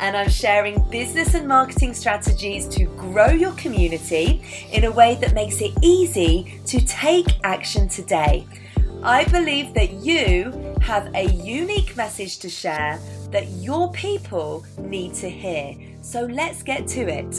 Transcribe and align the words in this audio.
and 0.00 0.16
I'm 0.16 0.28
sharing 0.28 0.80
business 0.90 1.34
and 1.34 1.48
marketing 1.48 1.94
strategies 1.94 2.66
to 2.68 2.84
grow 2.96 3.28
your 3.28 3.52
community 3.52 4.42
in 4.72 4.84
a 4.84 4.90
way 4.90 5.16
that 5.20 5.34
makes 5.34 5.60
it 5.60 5.72
easy 5.82 6.60
to 6.66 6.84
take 6.86 7.26
action 7.44 7.88
today. 7.88 8.46
I 9.02 9.24
believe 9.24 9.74
that 9.74 9.92
you 9.92 10.74
have 10.80 11.14
a 11.14 11.24
unique 11.32 11.96
message 11.96 12.38
to 12.40 12.48
share 12.48 12.98
that 13.30 13.48
your 13.48 13.92
people 13.92 14.64
need 14.78 15.14
to 15.14 15.30
hear. 15.30 15.74
So 16.02 16.24
let's 16.26 16.62
get 16.62 16.86
to 16.88 17.00
it. 17.02 17.30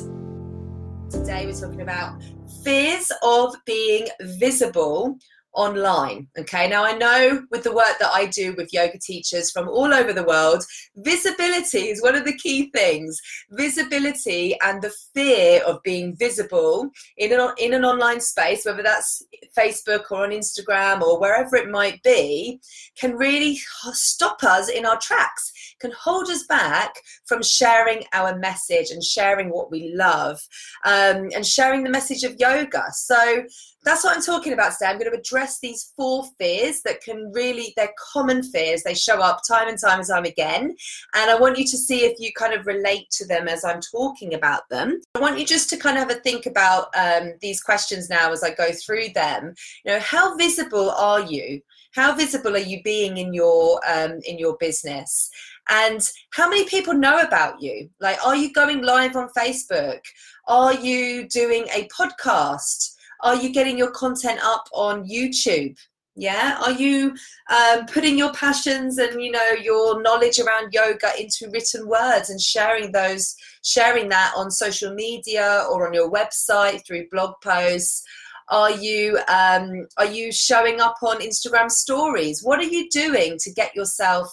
Today, 1.09 1.45
we're 1.45 1.59
talking 1.59 1.81
about 1.81 2.21
fears 2.63 3.11
of 3.23 3.55
being 3.65 4.07
visible 4.21 5.17
online. 5.57 6.27
Okay, 6.37 6.69
now 6.69 6.85
I 6.85 6.95
know 6.95 7.43
with 7.51 7.63
the 7.63 7.73
work 7.73 7.97
that 7.99 8.11
I 8.13 8.27
do 8.27 8.53
with 8.55 8.71
yoga 8.71 8.99
teachers 8.99 9.51
from 9.51 9.67
all 9.67 9.91
over 9.91 10.13
the 10.13 10.23
world, 10.23 10.63
visibility 10.95 11.89
is 11.89 12.01
one 12.01 12.15
of 12.15 12.25
the 12.25 12.37
key 12.37 12.69
things. 12.69 13.19
Visibility 13.49 14.55
and 14.63 14.81
the 14.81 14.93
fear 15.13 15.63
of 15.63 15.81
being 15.83 16.15
visible 16.15 16.89
in 17.17 17.33
an, 17.33 17.49
in 17.57 17.73
an 17.73 17.83
online 17.83 18.21
space, 18.21 18.65
whether 18.65 18.83
that's 18.83 19.23
Facebook 19.57 20.11
or 20.11 20.23
on 20.23 20.29
Instagram 20.29 21.01
or 21.01 21.19
wherever 21.19 21.55
it 21.55 21.69
might 21.69 22.01
be, 22.03 22.59
can 22.97 23.15
really 23.15 23.59
stop 23.93 24.43
us 24.43 24.69
in 24.69 24.85
our 24.85 24.99
tracks, 24.99 25.51
can 25.79 25.91
hold 25.99 26.29
us 26.29 26.45
back 26.45 26.93
from 27.25 27.41
sharing 27.41 28.03
our 28.13 28.37
message 28.37 28.91
and 28.91 29.03
sharing 29.03 29.49
what 29.49 29.71
we 29.71 29.91
love 29.95 30.39
um, 30.85 31.29
and 31.35 31.45
sharing 31.45 31.83
the 31.83 31.89
message 31.89 32.23
of 32.23 32.35
yoga. 32.37 32.83
So, 32.91 33.43
that's 33.87 34.03
what 34.03 34.15
I'm 34.15 34.21
talking 34.21 34.51
about 34.51 34.73
today. 34.73 34.87
I'm 34.87 34.99
going 34.99 35.09
to 35.09 35.17
address 35.17 35.59
these 35.59 35.93
four 35.95 36.25
fears 36.37 36.81
that 36.81 37.01
can 37.01 37.31
really, 37.33 37.73
they're 37.77 37.93
common 38.11 38.43
fears. 38.43 38.83
They 38.83 38.93
show 38.93 39.21
up 39.21 39.41
time 39.47 39.69
and 39.69 39.79
time 39.79 39.99
and 39.99 40.07
time 40.07 40.25
again. 40.25 40.75
And 41.15 41.31
I 41.31 41.39
want 41.39 41.57
you 41.57 41.65
to 41.65 41.77
see 41.77 42.01
if 42.01 42.19
you 42.19 42.33
kind 42.33 42.53
of 42.53 42.67
relate 42.67 43.09
to 43.11 43.25
them 43.25 43.47
as 43.47 43.63
I'm 43.63 43.79
talking 43.79 44.33
about 44.33 44.67
them. 44.69 44.99
I 45.15 45.19
want 45.19 45.39
you 45.39 45.45
just 45.45 45.69
to 45.69 45.77
kind 45.77 45.97
of 45.97 46.07
have 46.07 46.17
a 46.17 46.19
think 46.19 46.45
about 46.45 46.87
um, 46.97 47.33
these 47.41 47.61
questions 47.61 48.09
now 48.09 48.31
as 48.33 48.43
I 48.43 48.53
go 48.53 48.71
through 48.71 49.09
them. 49.15 49.53
You 49.85 49.93
know, 49.93 49.99
how 49.99 50.35
visible 50.35 50.91
are 50.91 51.21
you? 51.21 51.61
How 51.93 52.13
visible 52.13 52.55
are 52.55 52.59
you 52.59 52.83
being 52.83 53.17
in 53.17 53.33
your 53.33 53.79
um, 53.89 54.19
in 54.25 54.37
your 54.37 54.57
business? 54.59 55.29
And 55.69 56.01
how 56.31 56.49
many 56.49 56.65
people 56.65 56.93
know 56.93 57.19
about 57.19 57.61
you? 57.61 57.89
Like, 58.01 58.23
are 58.25 58.35
you 58.35 58.51
going 58.51 58.83
live 58.83 59.15
on 59.15 59.29
Facebook? 59.37 60.01
Are 60.47 60.73
you 60.73 61.27
doing 61.29 61.67
a 61.73 61.87
podcast? 61.87 62.96
Are 63.21 63.35
you 63.35 63.49
getting 63.49 63.77
your 63.77 63.91
content 63.91 64.39
up 64.43 64.67
on 64.73 65.07
YouTube? 65.07 65.77
Yeah. 66.19 66.57
Are 66.63 66.71
you 66.71 67.15
um, 67.55 67.85
putting 67.85 68.17
your 68.17 68.33
passions 68.33 68.97
and 68.97 69.21
you 69.21 69.29
know 69.29 69.51
your 69.61 70.01
knowledge 70.01 70.39
around 70.39 70.73
yoga 70.73 71.09
into 71.19 71.47
written 71.53 71.87
words 71.87 72.31
and 72.31 72.41
sharing 72.41 72.91
those, 72.91 73.35
sharing 73.63 74.09
that 74.09 74.33
on 74.35 74.49
social 74.49 74.95
media 74.95 75.63
or 75.69 75.87
on 75.87 75.93
your 75.93 76.11
website 76.11 76.85
through 76.85 77.09
blog 77.11 77.35
posts? 77.43 78.03
Are 78.49 78.71
you 78.71 79.19
um, 79.27 79.87
are 79.97 80.07
you 80.07 80.31
showing 80.31 80.81
up 80.81 80.95
on 81.03 81.19
Instagram 81.19 81.69
stories? 81.69 82.41
What 82.43 82.59
are 82.59 82.63
you 82.63 82.89
doing 82.89 83.37
to 83.41 83.53
get 83.53 83.75
yourself 83.75 84.27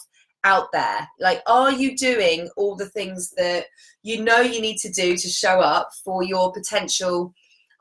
out 0.44 0.69
there? 0.73 1.06
Like, 1.21 1.43
are 1.47 1.73
you 1.73 1.97
doing 1.97 2.49
all 2.56 2.77
the 2.77 2.89
things 2.89 3.31
that 3.37 3.67
you 4.03 4.23
know 4.23 4.41
you 4.41 4.62
need 4.62 4.78
to 4.78 4.91
do 4.91 5.17
to 5.17 5.28
show 5.28 5.61
up 5.61 5.91
for 6.03 6.23
your 6.23 6.50
potential 6.50 7.34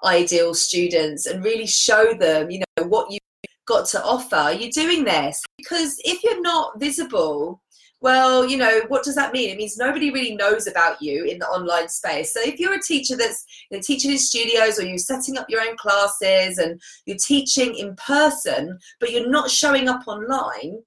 ideal 0.04 0.54
students 0.54 1.26
and 1.26 1.44
really 1.44 1.68
show 1.68 2.14
them, 2.14 2.50
you 2.50 2.60
know, 2.60 2.86
what 2.86 3.12
you've 3.12 3.20
got 3.66 3.86
to 3.88 4.04
offer. 4.04 4.56
You're 4.58 4.72
doing 4.72 5.04
this 5.04 5.42
because 5.58 6.00
if 6.04 6.24
you're 6.24 6.42
not 6.42 6.80
visible, 6.80 7.62
well, 8.04 8.46
you 8.46 8.58
know, 8.58 8.82
what 8.90 9.04
does 9.04 9.16
that 9.16 9.32
mean? 9.32 9.50
It 9.50 9.58
means 9.58 9.78
nobody 9.78 10.12
really 10.12 10.36
knows 10.36 10.68
about 10.68 11.02
you 11.02 11.24
in 11.24 11.40
the 11.40 11.48
online 11.48 11.88
space. 11.88 12.34
So 12.34 12.42
if 12.44 12.60
you're 12.60 12.74
a 12.74 12.82
teacher 12.82 13.16
that's 13.16 13.46
you 13.72 13.78
know, 13.78 13.82
teaching 13.82 14.12
in 14.12 14.18
studios 14.18 14.78
or 14.78 14.84
you're 14.84 14.98
setting 14.98 15.38
up 15.38 15.50
your 15.50 15.62
own 15.62 15.78
classes 15.78 16.58
and 16.58 16.82
you're 17.06 17.18
teaching 17.18 17.76
in 17.76 17.96
person, 17.96 18.78
but 19.00 19.12
you're 19.12 19.30
not 19.30 19.50
showing 19.50 19.88
up 19.88 20.06
online, 20.06 20.80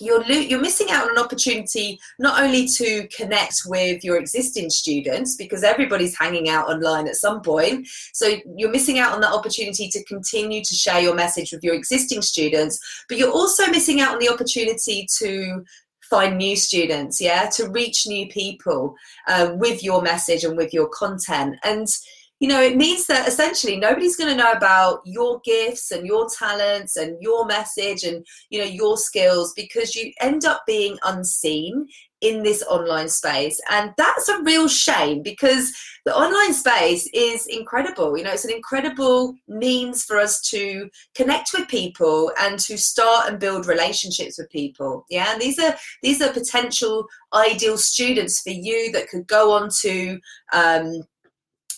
you're 0.00 0.24
you're 0.24 0.60
missing 0.60 0.90
out 0.90 1.04
on 1.04 1.16
an 1.16 1.22
opportunity 1.22 1.98
not 2.18 2.42
only 2.42 2.66
to 2.66 3.06
connect 3.08 3.62
with 3.66 4.04
your 4.04 4.16
existing 4.16 4.70
students 4.70 5.36
because 5.36 5.62
everybody's 5.62 6.18
hanging 6.18 6.48
out 6.48 6.68
online 6.68 7.06
at 7.06 7.16
some 7.16 7.40
point 7.40 7.86
so 8.12 8.36
you're 8.56 8.70
missing 8.70 8.98
out 8.98 9.12
on 9.12 9.20
that 9.20 9.32
opportunity 9.32 9.88
to 9.88 10.02
continue 10.04 10.62
to 10.62 10.74
share 10.74 11.00
your 11.00 11.14
message 11.14 11.52
with 11.52 11.62
your 11.62 11.74
existing 11.74 12.22
students 12.22 12.78
but 13.08 13.18
you're 13.18 13.30
also 13.30 13.66
missing 13.68 14.00
out 14.00 14.12
on 14.12 14.18
the 14.18 14.28
opportunity 14.28 15.06
to 15.18 15.62
find 16.10 16.36
new 16.36 16.54
students 16.54 17.20
yeah 17.20 17.48
to 17.48 17.68
reach 17.70 18.06
new 18.06 18.28
people 18.28 18.94
uh, 19.26 19.52
with 19.54 19.82
your 19.82 20.02
message 20.02 20.44
and 20.44 20.56
with 20.56 20.72
your 20.72 20.88
content. 20.88 21.56
And 21.64 21.86
you 22.44 22.50
know, 22.50 22.60
it 22.60 22.76
means 22.76 23.06
that 23.06 23.26
essentially 23.26 23.78
nobody's 23.78 24.16
going 24.16 24.28
to 24.28 24.36
know 24.36 24.52
about 24.52 25.00
your 25.06 25.40
gifts 25.46 25.90
and 25.90 26.06
your 26.06 26.28
talents 26.28 26.94
and 26.94 27.16
your 27.22 27.46
message 27.46 28.02
and, 28.02 28.22
you 28.50 28.58
know, 28.58 28.66
your 28.66 28.98
skills 28.98 29.54
because 29.56 29.94
you 29.94 30.12
end 30.20 30.44
up 30.44 30.60
being 30.66 30.98
unseen 31.06 31.88
in 32.20 32.42
this 32.42 32.62
online 32.64 33.08
space. 33.08 33.58
And 33.70 33.94
that's 33.96 34.28
a 34.28 34.42
real 34.42 34.68
shame 34.68 35.22
because 35.22 35.72
the 36.04 36.14
online 36.14 36.52
space 36.52 37.08
is 37.14 37.46
incredible. 37.46 38.18
You 38.18 38.24
know, 38.24 38.32
it's 38.32 38.44
an 38.44 38.52
incredible 38.52 39.34
means 39.48 40.04
for 40.04 40.18
us 40.18 40.42
to 40.50 40.90
connect 41.14 41.54
with 41.54 41.66
people 41.68 42.30
and 42.38 42.58
to 42.58 42.76
start 42.76 43.30
and 43.30 43.40
build 43.40 43.66
relationships 43.66 44.36
with 44.36 44.50
people. 44.50 45.06
Yeah. 45.08 45.32
And 45.32 45.40
these 45.40 45.58
are 45.58 45.74
these 46.02 46.20
are 46.20 46.30
potential 46.30 47.06
ideal 47.32 47.78
students 47.78 48.42
for 48.42 48.50
you 48.50 48.92
that 48.92 49.08
could 49.08 49.26
go 49.26 49.52
on 49.52 49.70
to 49.80 50.18
um, 50.52 51.04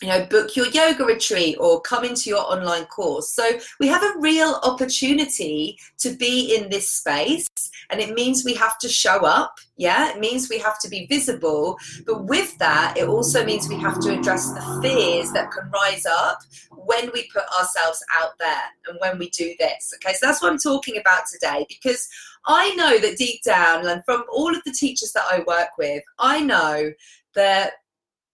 you 0.02 0.08
know 0.08 0.24
book 0.26 0.56
your 0.56 0.66
yoga 0.66 1.04
retreat 1.04 1.56
or 1.58 1.80
come 1.80 2.04
into 2.04 2.30
your 2.30 2.40
online 2.40 2.84
course. 2.86 3.30
So 3.30 3.58
we 3.80 3.86
have 3.88 4.02
a 4.02 4.18
real 4.18 4.60
opportunity 4.62 5.78
to 5.98 6.10
be 6.10 6.54
in 6.54 6.68
this 6.68 6.88
space 6.88 7.46
and 7.90 8.00
it 8.00 8.14
means 8.14 8.44
we 8.44 8.54
have 8.54 8.78
to 8.78 8.88
show 8.88 9.24
up 9.24 9.58
yeah? 9.78 10.10
It 10.10 10.20
means 10.20 10.48
we 10.48 10.58
have 10.58 10.78
to 10.80 10.88
be 10.88 11.06
visible 11.06 11.78
but 12.06 12.24
with 12.24 12.56
that 12.58 12.96
it 12.96 13.08
also 13.08 13.44
means 13.44 13.68
we 13.68 13.76
have 13.76 14.00
to 14.00 14.18
address 14.18 14.50
the 14.52 14.80
fears 14.82 15.32
that 15.32 15.50
can 15.50 15.70
rise 15.70 16.06
up 16.06 16.40
when 16.70 17.10
we 17.12 17.28
put 17.32 17.44
ourselves 17.58 18.02
out 18.14 18.38
there 18.38 18.64
and 18.88 18.98
when 19.00 19.18
we 19.18 19.30
do 19.30 19.54
this 19.58 19.94
okay? 19.96 20.14
So 20.14 20.26
that's 20.26 20.42
what 20.42 20.52
i'm 20.52 20.58
talking 20.58 20.98
about 20.98 21.24
today 21.30 21.66
because 21.68 22.08
i 22.46 22.74
know 22.74 22.98
that 22.98 23.16
deep 23.16 23.42
down 23.42 23.86
and 23.86 24.04
from 24.04 24.24
all 24.32 24.54
of 24.54 24.62
the 24.64 24.72
teachers 24.72 25.12
that 25.12 25.24
i 25.30 25.40
work 25.46 25.70
with 25.78 26.02
i 26.18 26.40
know 26.40 26.92
that 27.34 27.72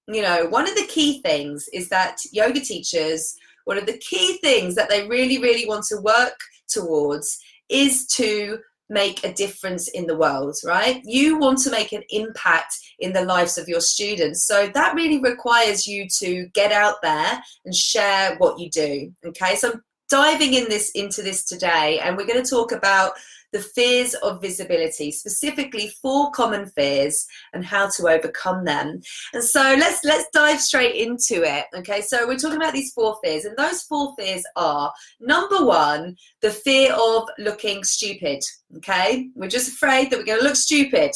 you 0.09 0.23
know, 0.23 0.47
one 0.47 0.69
of 0.69 0.75
the 0.75 0.87
key 0.87 1.21
things 1.23 1.69
is 1.73 1.89
that 1.89 2.19
yoga 2.33 2.61
teachers, 2.61 3.37
one 3.65 3.79
of 3.79 3.87
the 3.87 3.99
key 3.99 4.39
things 4.39 4.75
that 4.75 4.89
they 4.89 5.07
really, 5.07 5.39
really 5.39 5.67
want 5.67 5.85
to 5.87 6.01
work 6.01 6.39
towards 6.69 7.39
is 7.69 8.07
to 8.07 8.59
make 8.89 9.25
a 9.25 9.33
difference 9.33 9.89
in 9.89 10.07
the 10.07 10.17
world, 10.17 10.57
right? 10.65 11.01
You 11.05 11.39
want 11.39 11.59
to 11.61 11.71
make 11.71 11.93
an 11.93 12.03
impact 12.11 12.77
in 12.99 13.13
the 13.13 13.25
lives 13.25 13.57
of 13.57 13.69
your 13.69 13.81
students. 13.81 14.45
So 14.45 14.69
that 14.75 14.95
really 14.95 15.19
requires 15.19 15.87
you 15.87 16.07
to 16.19 16.47
get 16.53 16.73
out 16.73 16.97
there 17.03 17.43
and 17.65 17.75
share 17.75 18.37
what 18.37 18.59
you 18.59 18.69
do. 18.71 19.13
Okay, 19.25 19.57
so 19.57 19.73
I'm 19.73 19.83
diving 20.11 20.55
in 20.55 20.69
this 20.69 20.91
into 20.91 21.23
this 21.23 21.45
today, 21.45 22.01
and 22.01 22.17
we're 22.17 22.27
going 22.27 22.43
to 22.43 22.51
talk 22.51 22.73
about 22.73 23.13
the 23.53 23.61
fears 23.61 24.15
of 24.15 24.41
visibility, 24.41 25.13
specifically 25.13 25.93
four 26.01 26.31
common 26.31 26.67
fears 26.71 27.27
and 27.53 27.65
how 27.65 27.89
to 27.91 28.09
overcome 28.09 28.65
them. 28.65 29.01
And 29.33 29.45
so 29.45 29.61
let's 29.61 30.05
let's 30.05 30.29
dive 30.33 30.61
straight 30.61 30.97
into 30.97 31.43
it. 31.43 31.67
Okay, 31.77 32.01
so 32.01 32.27
we're 32.27 32.39
talking 32.39 32.57
about 32.57 32.73
these 32.73 32.93
four 32.93 33.19
fears, 33.23 33.45
and 33.45 33.57
those 33.57 33.83
four 33.83 34.15
fears 34.19 34.43
are 34.57 34.93
number 35.21 35.65
one, 35.65 36.17
the 36.41 36.51
fear 36.51 36.93
of 36.95 37.29
looking 37.39 37.85
stupid. 37.85 38.43
Okay, 38.79 39.29
we're 39.35 39.49
just 39.49 39.69
afraid 39.69 40.11
that 40.11 40.19
we're 40.19 40.25
going 40.25 40.41
to 40.41 40.45
look 40.45 40.57
stupid. 40.57 41.13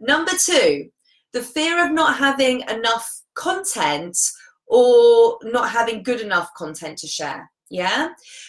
Number 0.00 0.32
two, 0.32 0.90
the 1.32 1.42
fear 1.42 1.84
of 1.84 1.92
not 1.92 2.18
having 2.18 2.62
enough 2.68 3.08
content 3.34 4.16
or 4.66 5.38
not 5.42 5.70
having 5.70 6.02
good 6.02 6.20
enough 6.20 6.52
content 6.54 6.98
to 6.98 7.06
share. 7.06 7.50
Yeah. 7.70 8.08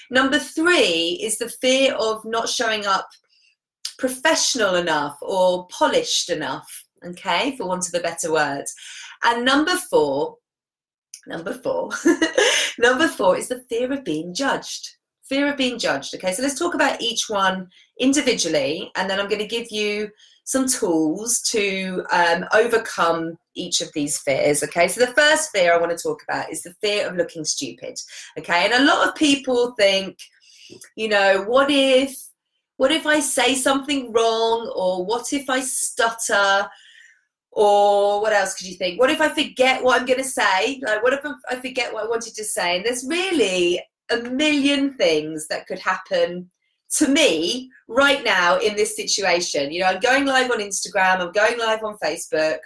Number 0.10 0.40
three 0.40 1.20
is 1.22 1.38
the 1.38 1.50
fear 1.50 1.94
of 1.94 2.26
not 2.26 2.50
showing 2.50 2.86
up 2.86 3.08
professional 4.02 4.76
enough 4.76 5.18
or 5.22 5.68
polished 5.68 6.30
enough, 6.30 6.70
okay, 7.06 7.56
for 7.56 7.68
want 7.68 7.88
of 7.88 7.98
a 7.98 8.04
better 8.04 8.34
word. 8.34 8.66
And 9.24 9.46
number 9.46 9.78
four 9.90 10.36
Number 11.28 11.54
four. 11.54 11.92
Number 12.80 13.08
four 13.08 13.38
is 13.38 13.48
the 13.48 13.64
fear 13.70 13.92
of 13.94 14.04
being 14.04 14.34
judged. 14.34 14.90
Fear 15.30 15.52
of 15.52 15.58
being 15.58 15.78
judged. 15.78 16.16
Okay, 16.16 16.34
so 16.34 16.42
let's 16.42 16.58
talk 16.58 16.74
about 16.74 17.02
each 17.02 17.30
one 17.30 17.70
individually, 18.00 18.92
and 18.96 19.10
then 19.10 19.20
I'm 19.20 19.30
going 19.30 19.42
to 19.42 19.48
give 19.48 19.72
you 19.72 20.10
some 20.44 20.68
tools 20.68 21.40
to 21.52 22.04
um, 22.12 22.46
overcome 22.54 23.38
each 23.56 23.82
of 23.82 23.90
these 23.94 24.18
fears. 24.20 24.64
Okay, 24.64 24.88
so 24.88 25.06
the 25.06 25.14
first 25.14 25.52
fear 25.52 25.74
I 25.74 25.78
want 25.78 25.96
to 25.96 26.04
talk 26.04 26.24
about 26.28 26.52
is 26.52 26.64
the 26.64 26.74
fear 26.82 27.08
of 27.08 27.16
looking 27.16 27.46
stupid. 27.46 27.98
Okay, 28.38 28.66
and 28.66 28.74
a 28.74 28.86
lot 28.86 29.08
of 29.08 29.16
people 29.16 29.74
think, 29.78 30.18
you 30.96 31.08
know, 31.08 31.46
what 31.48 31.70
if, 31.70 32.14
what 32.82 32.92
if 32.92 33.06
I 33.06 33.20
say 33.20 33.54
something 33.54 34.12
wrong, 34.12 34.74
or 34.76 35.06
what 35.06 35.34
if 35.34 35.52
I 35.52 35.60
stutter? 35.60 36.68
Or 37.52 38.20
what 38.24 38.34
else 38.34 38.56
could 38.56 38.66
you 38.66 38.74
think? 38.74 39.00
What 39.00 39.12
if 39.12 39.22
I 39.22 39.30
forget 39.30 39.84
what 39.84 40.00
I'm 40.00 40.08
going 40.08 40.18
to 40.18 40.28
say? 40.28 40.82
Like, 40.82 41.04
what 41.04 41.14
if 41.14 41.20
I 41.48 41.58
forget 41.58 41.94
what 41.94 42.06
I 42.06 42.10
wanted 42.10 42.34
to 42.34 42.44
say? 42.44 42.78
And 42.78 42.84
there's 42.84 43.06
really 43.06 43.80
a 44.10 44.18
million 44.22 44.96
things 44.96 45.48
that 45.50 45.68
could 45.68 45.78
happen 45.78 46.50
to 46.94 47.08
me 47.08 47.70
right 47.88 48.24
now 48.24 48.58
in 48.58 48.76
this 48.76 48.96
situation. 48.96 49.72
You 49.72 49.82
know, 49.82 49.86
I'm 49.86 50.00
going 50.00 50.26
live 50.26 50.50
on 50.50 50.58
Instagram, 50.58 51.20
I'm 51.20 51.32
going 51.34 51.60
live 51.60 51.84
on 51.84 52.00
Facebook. 52.04 52.58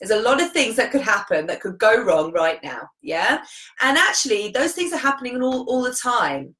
There's 0.00 0.10
a 0.10 0.28
lot 0.28 0.42
of 0.42 0.50
things 0.50 0.74
that 0.74 0.90
could 0.90 1.02
happen 1.02 1.46
that 1.46 1.60
could 1.60 1.78
go 1.78 2.02
wrong 2.02 2.32
right 2.32 2.58
now. 2.64 2.88
Yeah. 3.00 3.44
And 3.80 3.96
actually, 3.96 4.48
those 4.48 4.72
things 4.72 4.92
are 4.92 4.96
happening 4.96 5.40
all, 5.40 5.66
all 5.68 5.82
the 5.82 5.94
time. 5.94 6.56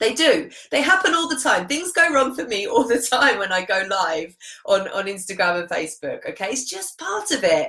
They 0.00 0.14
do. 0.14 0.50
They 0.70 0.80
happen 0.80 1.14
all 1.14 1.28
the 1.28 1.38
time. 1.38 1.68
Things 1.68 1.92
go 1.92 2.12
wrong 2.12 2.34
for 2.34 2.46
me 2.46 2.66
all 2.66 2.88
the 2.88 3.00
time 3.00 3.38
when 3.38 3.52
I 3.52 3.64
go 3.64 3.84
live 3.88 4.36
on, 4.66 4.88
on 4.88 5.04
Instagram 5.04 5.60
and 5.60 5.68
Facebook. 5.68 6.28
Okay. 6.28 6.48
It's 6.48 6.68
just 6.68 6.98
part 6.98 7.30
of 7.30 7.44
it. 7.44 7.68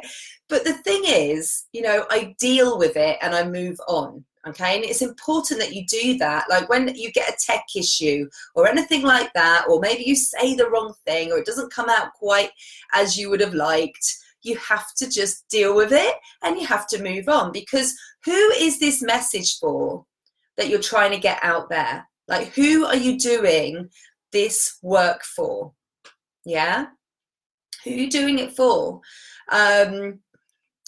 But 0.50 0.64
the 0.64 0.74
thing 0.74 1.04
is, 1.06 1.66
you 1.72 1.82
know, 1.82 2.06
I 2.10 2.36
deal 2.40 2.78
with 2.78 2.98
it 2.98 3.18
and 3.22 3.36
I 3.36 3.44
move 3.44 3.80
on 3.88 4.26
okay 4.48 4.76
and 4.76 4.84
it's 4.84 5.02
important 5.02 5.60
that 5.60 5.74
you 5.74 5.86
do 5.86 6.18
that 6.18 6.46
like 6.50 6.68
when 6.68 6.94
you 6.96 7.12
get 7.12 7.30
a 7.30 7.38
tech 7.46 7.64
issue 7.76 8.28
or 8.56 8.68
anything 8.68 9.04
like 9.04 9.32
that 9.34 9.66
or 9.70 9.80
maybe 9.80 10.04
you 10.04 10.16
say 10.16 10.56
the 10.56 10.70
wrong 10.70 10.94
thing 11.06 11.32
or 11.32 11.38
it 11.38 11.46
doesn't 11.46 11.72
come 11.72 11.90
out 11.90 12.12
quite 12.14 12.50
as 12.94 13.18
you 13.18 13.30
would 13.30 13.40
have 13.40 13.54
liked 13.54 14.18
you 14.42 14.56
have 14.58 14.94
to 14.96 15.08
just 15.08 15.48
deal 15.50 15.76
with 15.76 15.92
it 15.92 16.16
and 16.44 16.60
you 16.60 16.66
have 16.66 16.88
to 16.88 17.04
move 17.04 17.30
on 17.30 17.52
because 17.52 17.96
who 18.26 18.50
is 18.58 18.80
this 18.80 19.02
message 19.02 19.60
for 19.60 20.04
that 20.58 20.70
you're 20.70 20.80
trying 20.80 21.12
to 21.12 21.20
get 21.20 21.40
out 21.44 21.70
there 21.70 22.08
like 22.32 22.54
who 22.54 22.86
are 22.86 22.96
you 22.96 23.20
doing 23.20 23.90
this 24.32 24.78
work 24.82 25.24
for? 25.24 25.74
Yeah? 26.46 26.88
Who 27.84 27.92
are 27.92 27.94
you 27.94 28.10
doing 28.10 28.40
it 28.40 28.56
for? 28.56 29.02
Um 29.52 30.20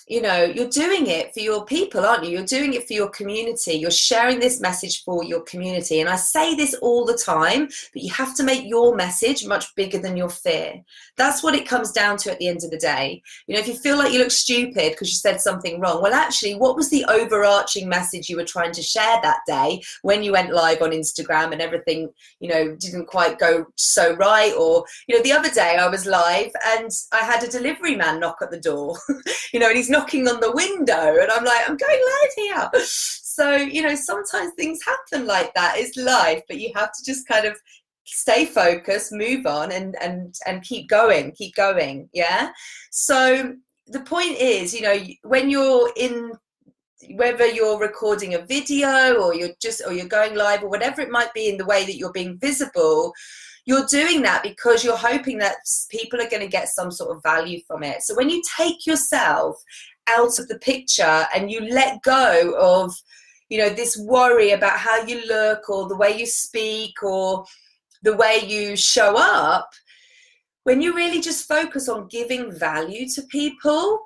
you 0.07 0.21
know 0.21 0.43
you're 0.43 0.69
doing 0.69 1.07
it 1.07 1.33
for 1.33 1.39
your 1.39 1.65
people 1.65 2.05
aren't 2.05 2.23
you? 2.23 2.31
You're 2.31 2.45
doing 2.45 2.73
it 2.73 2.87
for 2.87 2.93
your 2.93 3.09
community. 3.09 3.73
You're 3.73 3.91
sharing 3.91 4.39
this 4.39 4.59
message 4.59 5.03
for 5.03 5.23
your 5.23 5.41
community. 5.41 5.99
And 6.01 6.09
i 6.09 6.15
say 6.15 6.55
this 6.55 6.73
all 6.75 7.05
the 7.05 7.17
time 7.17 7.67
but 7.93 8.01
you 8.01 8.11
have 8.13 8.35
to 8.35 8.43
make 8.43 8.65
your 8.65 8.95
message 8.95 9.45
much 9.45 9.73
bigger 9.75 9.99
than 9.99 10.17
your 10.17 10.29
fear. 10.29 10.81
That's 11.17 11.43
what 11.43 11.55
it 11.55 11.67
comes 11.67 11.91
down 11.91 12.17
to 12.17 12.31
at 12.31 12.39
the 12.39 12.47
end 12.47 12.63
of 12.63 12.71
the 12.71 12.77
day. 12.77 13.21
You 13.47 13.55
know 13.55 13.61
if 13.61 13.67
you 13.67 13.75
feel 13.75 13.97
like 13.97 14.13
you 14.13 14.19
look 14.19 14.31
stupid 14.31 14.91
because 14.91 15.09
you 15.09 15.15
said 15.15 15.41
something 15.41 15.79
wrong 15.79 16.01
well 16.01 16.13
actually 16.13 16.55
what 16.55 16.75
was 16.75 16.89
the 16.89 17.05
overarching 17.05 17.87
message 17.87 18.29
you 18.29 18.37
were 18.37 18.43
trying 18.43 18.71
to 18.73 18.81
share 18.81 19.19
that 19.21 19.39
day 19.47 19.81
when 20.01 20.23
you 20.23 20.31
went 20.31 20.53
live 20.53 20.81
on 20.81 20.91
instagram 20.91 21.51
and 21.51 21.61
everything 21.61 22.09
you 22.39 22.49
know 22.49 22.75
didn't 22.75 23.05
quite 23.05 23.39
go 23.39 23.65
so 23.75 24.15
right? 24.15 24.53
Or 24.57 24.85
you 25.07 25.15
know 25.15 25.23
the 25.23 25.31
other 25.31 25.49
day 25.49 25.77
i 25.77 25.87
was 25.87 26.05
live 26.05 26.51
and 26.67 26.89
i 27.11 27.19
had 27.19 27.43
a 27.43 27.47
delivery 27.47 27.95
man 27.95 28.19
knock 28.19 28.37
at 28.41 28.51
the 28.51 28.59
door 28.59 28.97
you 29.53 29.59
know 29.59 29.67
and 29.67 29.77
he's 29.77 29.89
knocking 29.93 30.27
on 30.27 30.39
the 30.39 30.51
window 30.51 31.21
and 31.21 31.31
I'm 31.31 31.45
like, 31.45 31.69
I'm 31.69 31.77
going 31.77 32.01
live 32.21 32.33
here. 32.35 32.83
So, 33.33 33.55
you 33.55 33.81
know, 33.81 33.95
sometimes 33.95 34.53
things 34.53 34.77
happen 34.85 35.25
like 35.25 35.55
that. 35.55 35.73
It's 35.77 35.97
life, 35.97 36.43
but 36.47 36.59
you 36.59 36.71
have 36.75 36.91
to 36.91 37.03
just 37.03 37.27
kind 37.27 37.47
of 37.47 37.59
stay 38.05 38.45
focused, 38.45 39.11
move 39.11 39.47
on 39.47 39.71
and 39.71 39.95
and 39.99 40.35
and 40.45 40.61
keep 40.61 40.87
going, 40.87 41.31
keep 41.31 41.55
going. 41.55 42.09
Yeah. 42.13 42.51
So 42.91 43.55
the 43.87 44.01
point 44.01 44.37
is, 44.37 44.71
you 44.71 44.81
know, 44.81 44.97
when 45.23 45.49
you're 45.49 45.91
in 45.97 46.33
whether 47.15 47.47
you're 47.47 47.79
recording 47.79 48.35
a 48.35 48.45
video 48.45 49.15
or 49.15 49.33
you're 49.33 49.55
just 49.59 49.81
or 49.83 49.93
you're 49.93 50.05
going 50.19 50.35
live 50.35 50.61
or 50.61 50.69
whatever 50.69 51.01
it 51.01 51.09
might 51.09 51.33
be 51.33 51.49
in 51.49 51.57
the 51.57 51.65
way 51.65 51.85
that 51.85 51.97
you're 51.97 52.11
being 52.11 52.37
visible 52.37 53.13
you're 53.65 53.85
doing 53.85 54.21
that 54.23 54.43
because 54.43 54.83
you're 54.83 54.97
hoping 54.97 55.37
that 55.37 55.55
people 55.89 56.19
are 56.19 56.29
going 56.29 56.41
to 56.41 56.47
get 56.47 56.67
some 56.67 56.91
sort 56.91 57.15
of 57.15 57.23
value 57.23 57.61
from 57.65 57.83
it. 57.83 58.01
So 58.03 58.15
when 58.15 58.29
you 58.29 58.41
take 58.57 58.85
yourself 58.85 59.55
out 60.09 60.37
of 60.39 60.47
the 60.47 60.59
picture 60.59 61.25
and 61.33 61.49
you 61.49 61.61
let 61.61 62.01
go 62.01 62.55
of, 62.59 62.93
you 63.49 63.57
know, 63.57 63.69
this 63.69 63.97
worry 63.97 64.51
about 64.51 64.77
how 64.77 65.03
you 65.03 65.25
look 65.27 65.69
or 65.69 65.87
the 65.87 65.95
way 65.95 66.17
you 66.17 66.25
speak 66.25 67.01
or 67.03 67.45
the 68.01 68.15
way 68.15 68.41
you 68.45 68.75
show 68.75 69.15
up, 69.17 69.69
when 70.63 70.81
you 70.81 70.93
really 70.93 71.21
just 71.21 71.47
focus 71.47 71.87
on 71.87 72.07
giving 72.07 72.51
value 72.51 73.07
to 73.09 73.21
people 73.23 73.99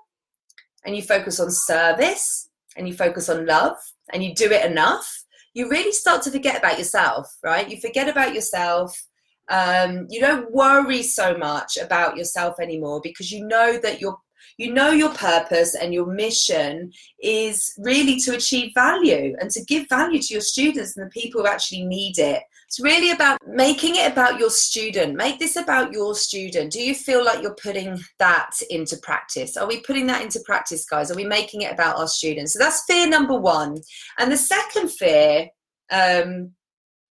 and 0.86 0.96
you 0.96 1.02
focus 1.02 1.40
on 1.40 1.50
service 1.50 2.50
and 2.76 2.88
you 2.88 2.94
focus 2.94 3.30
on 3.30 3.46
love 3.46 3.78
and 4.14 4.24
you 4.24 4.36
do 4.36 4.52
it 4.52 4.70
enough, 4.70 5.26
you 5.54 5.68
really 5.70 5.92
start 5.92 6.22
to 6.22 6.32
forget 6.32 6.58
about 6.58 6.78
yourself, 6.78 7.36
right? 7.44 7.70
You 7.70 7.80
forget 7.80 8.08
about 8.08 8.36
yourself 8.36 9.08
um, 9.50 10.08
you 10.10 10.20
don't 10.20 10.52
worry 10.52 11.04
so 11.04 11.38
much 11.38 11.78
about 11.78 12.18
yourself 12.18 12.60
anymore 12.60 13.00
because 13.04 13.32
you 13.32 13.46
know 13.46 13.80
that 13.82 14.02
your 14.02 14.18
you 14.58 14.74
know 14.74 14.92
your 14.92 15.14
purpose 15.14 15.76
and 15.76 15.94
your 15.94 16.08
mission 16.08 16.92
is 17.22 17.74
really 17.78 18.20
to 18.22 18.36
achieve 18.36 18.72
value 18.74 19.36
and 19.40 19.52
to 19.52 19.64
give 19.66 19.88
value 19.88 20.20
to 20.20 20.34
your 20.34 20.42
students 20.42 20.98
and 20.98 21.06
the 21.06 21.12
people 21.12 21.42
who 21.42 21.48
actually 21.48 21.84
need 21.84 22.18
it. 22.18 22.42
It's 22.66 22.80
really 22.80 23.12
about 23.12 23.40
making 23.48 23.96
it 23.96 24.12
about 24.12 24.40
your 24.40 24.50
student. 24.50 25.16
Make 25.16 25.40
this 25.40 25.56
about 25.56 25.94
your 25.94 26.16
student. 26.16 26.74
Do 26.74 26.82
you 26.82 26.96
feel 26.96 27.24
like 27.24 27.42
you're 27.42 27.56
putting 27.56 28.00
that 28.20 28.52
into 28.70 28.98
practice? 28.98 29.56
Are 29.58 29.68
we 29.68 29.82
putting 29.82 30.08
that 30.08 30.22
into 30.24 30.42
practice 30.46 30.86
guys? 30.86 31.12
Are 31.12 31.16
we 31.16 31.24
making 31.24 31.62
it 31.62 31.72
about 31.72 31.98
our 31.98 32.08
students? 32.08 32.54
So 32.54 32.60
that's 32.60 32.84
fear 32.86 33.08
number 33.08 33.40
one. 33.40 33.78
And 34.18 34.32
the 34.32 34.38
second 34.38 34.90
fear 34.90 35.48
um, 35.92 36.52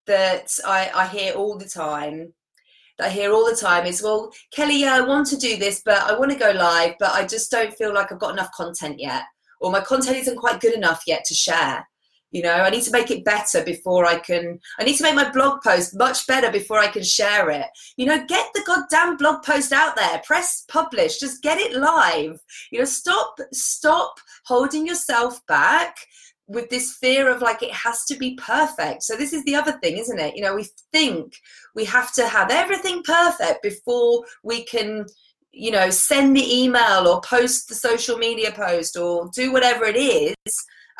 that 0.07 0.51
I, 0.65 0.91
I 0.93 1.07
hear 1.07 1.33
all 1.33 1.57
the 1.57 1.69
time 1.69 2.33
that 2.97 3.07
I 3.07 3.09
hear 3.09 3.33
all 3.33 3.45
the 3.45 3.55
time 3.55 3.85
is, 3.85 4.01
well, 4.01 4.31
Kelly, 4.51 4.81
yeah, 4.81 4.95
I 4.95 5.01
want 5.01 5.27
to 5.27 5.37
do 5.37 5.57
this, 5.57 5.81
but 5.83 6.01
I 6.03 6.17
want 6.17 6.31
to 6.31 6.37
go 6.37 6.51
live, 6.51 6.93
but 6.99 7.11
I 7.11 7.25
just 7.25 7.51
don't 7.51 7.73
feel 7.73 7.93
like 7.93 8.11
I've 8.11 8.19
got 8.19 8.33
enough 8.33 8.51
content 8.53 8.99
yet, 8.99 9.23
or 9.59 9.71
my 9.71 9.81
content 9.81 10.17
isn't 10.17 10.37
quite 10.37 10.61
good 10.61 10.73
enough 10.73 11.03
yet 11.05 11.25
to 11.25 11.33
share. 11.33 11.85
You 12.31 12.41
know, 12.41 12.53
I 12.53 12.69
need 12.69 12.83
to 12.83 12.91
make 12.91 13.11
it 13.11 13.23
better 13.23 13.63
before 13.63 14.05
I 14.05 14.19
can. 14.19 14.59
I 14.77 14.83
need 14.83 14.97
to 14.97 15.03
make 15.03 15.15
my 15.15 15.31
blog 15.31 15.61
post 15.61 15.97
much 15.97 16.27
better 16.27 16.51
before 16.51 16.79
I 16.79 16.87
can 16.87 17.03
share 17.03 17.49
it. 17.49 17.67
You 17.95 18.07
know, 18.07 18.25
get 18.25 18.49
the 18.53 18.63
goddamn 18.65 19.15
blog 19.15 19.43
post 19.43 19.71
out 19.71 19.95
there. 19.95 20.21
Press 20.25 20.65
publish. 20.67 21.17
Just 21.17 21.41
get 21.41 21.59
it 21.59 21.77
live. 21.77 22.37
You 22.71 22.79
know, 22.79 22.85
stop, 22.85 23.37
stop 23.53 24.15
holding 24.45 24.85
yourself 24.85 25.39
back 25.47 25.95
with 26.47 26.69
this 26.69 26.97
fear 27.01 27.29
of 27.29 27.41
like 27.41 27.63
it 27.63 27.71
has 27.71 28.05
to 28.05 28.15
be 28.15 28.35
perfect. 28.35 29.03
So 29.03 29.15
this 29.15 29.33
is 29.33 29.43
the 29.45 29.55
other 29.55 29.73
thing, 29.83 29.97
isn't 29.97 30.19
it? 30.19 30.35
You 30.35 30.43
know, 30.43 30.55
we 30.55 30.67
think 30.91 31.35
we 31.73 31.85
have 31.85 32.13
to 32.13 32.27
have 32.27 32.51
everything 32.51 33.01
perfect 33.03 33.63
before 33.63 34.23
we 34.43 34.63
can, 34.63 35.05
you 35.51 35.71
know, 35.71 35.89
send 35.89 36.35
the 36.35 36.63
email 36.63 37.07
or 37.07 37.21
post 37.21 37.67
the 37.67 37.75
social 37.75 38.17
media 38.17 38.51
post 38.51 38.97
or 38.97 39.29
do 39.33 39.51
whatever 39.51 39.85
it 39.85 39.97
is. 39.97 40.35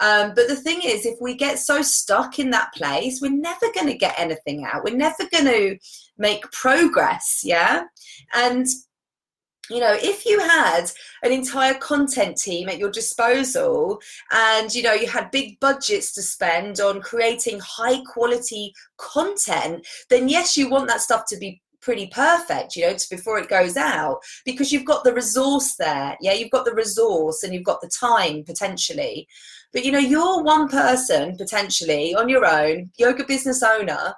Um, 0.02 0.34
but 0.36 0.48
the 0.48 0.56
thing 0.56 0.82
is, 0.84 1.06
if 1.06 1.18
we 1.22 1.36
get 1.36 1.60
so 1.60 1.82
stuck 1.82 2.38
in 2.40 2.50
that 2.50 2.74
place, 2.74 3.20
we're 3.22 3.32
never 3.32 3.72
going 3.74 3.88
to 3.88 3.98
get 3.98 4.20
anything 4.20 4.66
out. 4.66 4.84
We're 4.84 4.98
never 4.98 5.30
going 5.32 5.46
to 5.46 5.78
make 6.18 6.52
progress. 6.52 7.42
Yeah. 7.44 7.84
And 8.34 8.66
you 9.70 9.80
know 9.80 9.94
if 9.94 10.26
you 10.26 10.40
had 10.40 10.86
an 11.24 11.32
entire 11.32 11.74
content 11.76 12.38
team 12.38 12.70
at 12.70 12.78
your 12.78 12.92
disposal 12.92 14.00
and 14.32 14.74
you 14.74 14.84
know 14.84 14.94
you 14.94 15.08
had 15.08 15.32
big 15.32 15.60
budgets 15.60 16.14
to 16.14 16.22
spend 16.22 16.80
on 16.80 17.02
creating 17.02 17.60
high 17.60 18.02
quality 18.14 18.74
content 18.98 19.86
then 20.10 20.30
yes 20.30 20.56
you 20.58 20.70
want 20.70 20.88
that 20.88 21.02
stuff 21.02 21.24
to 21.28 21.38
be 21.38 21.62
pretty 21.82 22.08
perfect 22.08 22.76
you 22.76 22.84
know 22.84 22.96
to, 22.96 23.08
before 23.12 23.38
it 23.38 23.48
goes 23.48 23.78
out 23.78 24.18
because 24.44 24.72
you've 24.72 24.86
got 24.86 25.04
the 25.04 25.14
resource 25.14 25.76
there 25.76 26.18
yeah? 26.20 26.34
You've 26.34 26.52
got 26.52 26.66
the 26.66 26.74
resource 26.74 27.44
and 27.44 27.54
you've 27.54 27.64
got 27.64 27.82
the 27.82 27.90
time 27.90 28.44
potentially. 28.44 29.28
But 29.72 29.86
you 29.86 29.92
know 29.92 30.00
you're 30.00 30.42
one 30.42 30.68
person 30.68 31.38
potentially 31.38 32.16
on 32.16 32.30
your 32.30 32.46
own 32.46 32.90
yoga 32.98 33.24
business 33.24 33.62
owner 33.62 34.16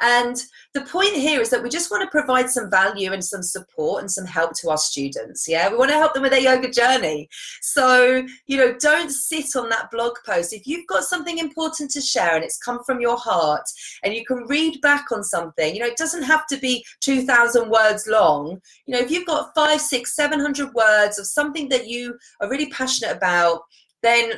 and 0.00 0.36
the 0.72 0.82
point 0.82 1.14
here 1.14 1.40
is 1.40 1.50
that 1.50 1.62
we 1.62 1.68
just 1.68 1.90
want 1.90 2.02
to 2.02 2.10
provide 2.10 2.48
some 2.48 2.70
value 2.70 3.12
and 3.12 3.24
some 3.24 3.42
support 3.42 4.00
and 4.00 4.10
some 4.10 4.24
help 4.24 4.52
to 4.60 4.70
our 4.70 4.78
students. 4.78 5.46
Yeah, 5.48 5.68
we 5.68 5.76
want 5.76 5.90
to 5.90 5.96
help 5.96 6.14
them 6.14 6.22
with 6.22 6.32
their 6.32 6.40
yoga 6.40 6.70
journey. 6.70 7.28
So, 7.60 8.24
you 8.46 8.56
know, 8.56 8.74
don't 8.78 9.10
sit 9.10 9.56
on 9.56 9.68
that 9.68 9.90
blog 9.90 10.12
post. 10.24 10.52
If 10.52 10.66
you've 10.66 10.86
got 10.86 11.04
something 11.04 11.38
important 11.38 11.90
to 11.92 12.00
share 12.00 12.36
and 12.36 12.44
it's 12.44 12.58
come 12.58 12.82
from 12.84 13.00
your 13.00 13.16
heart 13.16 13.64
and 14.02 14.14
you 14.14 14.24
can 14.24 14.46
read 14.48 14.80
back 14.80 15.12
on 15.12 15.22
something, 15.22 15.74
you 15.74 15.80
know, 15.80 15.88
it 15.88 15.96
doesn't 15.96 16.22
have 16.22 16.46
to 16.46 16.56
be 16.58 16.84
2,000 17.00 17.68
words 17.68 18.06
long. 18.06 18.60
You 18.86 18.94
know, 18.94 19.00
if 19.00 19.10
you've 19.10 19.26
got 19.26 19.54
five, 19.54 19.80
six, 19.80 20.14
seven 20.14 20.40
hundred 20.40 20.72
words 20.72 21.18
of 21.18 21.26
something 21.26 21.68
that 21.68 21.88
you 21.88 22.16
are 22.40 22.48
really 22.48 22.70
passionate 22.70 23.16
about, 23.16 23.62
then 24.02 24.32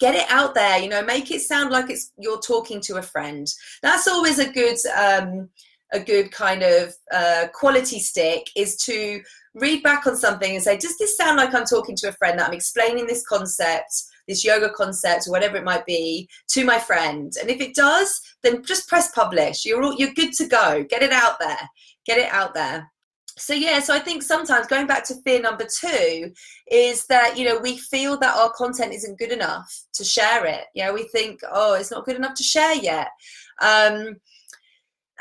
get 0.00 0.14
it 0.14 0.26
out 0.30 0.54
there 0.54 0.78
you 0.78 0.88
know 0.88 1.02
make 1.02 1.30
it 1.30 1.40
sound 1.40 1.70
like 1.70 1.90
it's 1.90 2.12
you're 2.18 2.40
talking 2.40 2.80
to 2.80 2.96
a 2.96 3.02
friend. 3.02 3.46
That's 3.82 4.08
always 4.08 4.38
a 4.38 4.50
good 4.50 4.76
um 4.96 5.48
a 5.92 5.98
good 5.98 6.30
kind 6.30 6.62
of 6.62 6.94
uh, 7.12 7.48
quality 7.52 7.98
stick 7.98 8.46
is 8.54 8.76
to 8.76 9.20
read 9.54 9.82
back 9.82 10.06
on 10.06 10.16
something 10.16 10.54
and 10.54 10.62
say 10.62 10.76
does 10.76 10.96
this 10.98 11.16
sound 11.16 11.36
like 11.36 11.52
i'm 11.52 11.64
talking 11.64 11.96
to 11.96 12.08
a 12.08 12.12
friend 12.12 12.38
that 12.38 12.46
i'm 12.46 12.54
explaining 12.54 13.08
this 13.08 13.26
concept 13.26 14.04
this 14.30 14.44
yoga 14.44 14.70
concept 14.70 15.26
or 15.26 15.32
whatever 15.32 15.56
it 15.56 15.64
might 15.64 15.84
be 15.84 16.28
to 16.48 16.64
my 16.64 16.78
friend? 16.78 17.32
And 17.40 17.50
if 17.50 17.60
it 17.60 17.74
does 17.74 18.18
then 18.42 18.62
just 18.62 18.88
press 18.88 19.10
publish. 19.12 19.66
You're 19.66 19.82
all, 19.82 19.94
you're 19.98 20.14
good 20.14 20.32
to 20.34 20.46
go. 20.46 20.84
Get 20.88 21.02
it 21.02 21.12
out 21.12 21.38
there. 21.38 21.68
Get 22.06 22.18
it 22.18 22.32
out 22.32 22.54
there 22.54 22.90
so 23.36 23.54
yeah 23.54 23.80
so 23.80 23.94
i 23.94 23.98
think 23.98 24.22
sometimes 24.22 24.66
going 24.66 24.86
back 24.86 25.04
to 25.04 25.14
fear 25.22 25.40
number 25.40 25.66
two 25.80 26.32
is 26.70 27.06
that 27.06 27.36
you 27.36 27.44
know 27.44 27.58
we 27.58 27.76
feel 27.76 28.16
that 28.18 28.36
our 28.36 28.50
content 28.52 28.92
isn't 28.92 29.18
good 29.18 29.32
enough 29.32 29.84
to 29.92 30.04
share 30.04 30.46
it. 30.46 30.64
Yeah 30.74 30.92
we 30.92 31.04
think 31.04 31.40
oh 31.50 31.74
it's 31.74 31.90
not 31.90 32.04
good 32.04 32.16
enough 32.16 32.34
to 32.34 32.42
share 32.42 32.74
yet. 32.74 33.08
Um 33.60 34.16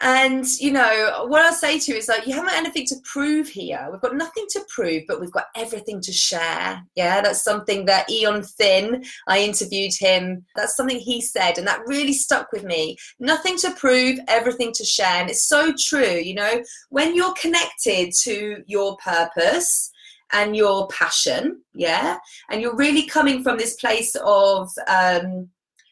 and 0.01 0.45
you 0.59 0.71
know 0.71 1.25
what 1.27 1.41
I'll 1.41 1.53
say 1.53 1.77
to 1.77 1.91
you 1.91 1.97
is 1.97 2.07
like 2.07 2.25
you 2.25 2.33
haven't 2.33 2.55
anything 2.55 2.85
to 2.87 2.95
prove 3.03 3.49
here. 3.49 3.87
We've 3.91 4.01
got 4.01 4.15
nothing 4.15 4.45
to 4.51 4.65
prove, 4.69 5.03
but 5.07 5.19
we've 5.19 5.31
got 5.31 5.47
everything 5.55 5.99
to 6.01 6.11
share. 6.13 6.81
Yeah, 6.95 7.21
that's 7.21 7.43
something 7.43 7.85
that 7.85 8.09
Ian 8.09 8.43
Finn. 8.43 9.03
I 9.27 9.39
interviewed 9.39 9.93
him. 9.99 10.45
That's 10.55 10.75
something 10.75 10.99
he 10.99 11.21
said, 11.21 11.57
and 11.57 11.67
that 11.67 11.81
really 11.85 12.13
stuck 12.13 12.51
with 12.53 12.63
me. 12.63 12.97
Nothing 13.19 13.57
to 13.57 13.71
prove, 13.71 14.19
everything 14.27 14.71
to 14.73 14.85
share, 14.85 15.21
and 15.21 15.29
it's 15.29 15.47
so 15.47 15.73
true. 15.77 15.99
You 16.05 16.35
know, 16.35 16.63
when 16.89 17.15
you're 17.15 17.33
connected 17.33 18.13
to 18.21 18.63
your 18.67 18.95
purpose 18.97 19.91
and 20.31 20.55
your 20.55 20.87
passion, 20.87 21.61
yeah, 21.73 22.17
and 22.49 22.61
you're 22.61 22.75
really 22.75 23.05
coming 23.05 23.43
from 23.43 23.57
this 23.57 23.75
place 23.75 24.15
of 24.23 24.69
um, 24.87 25.49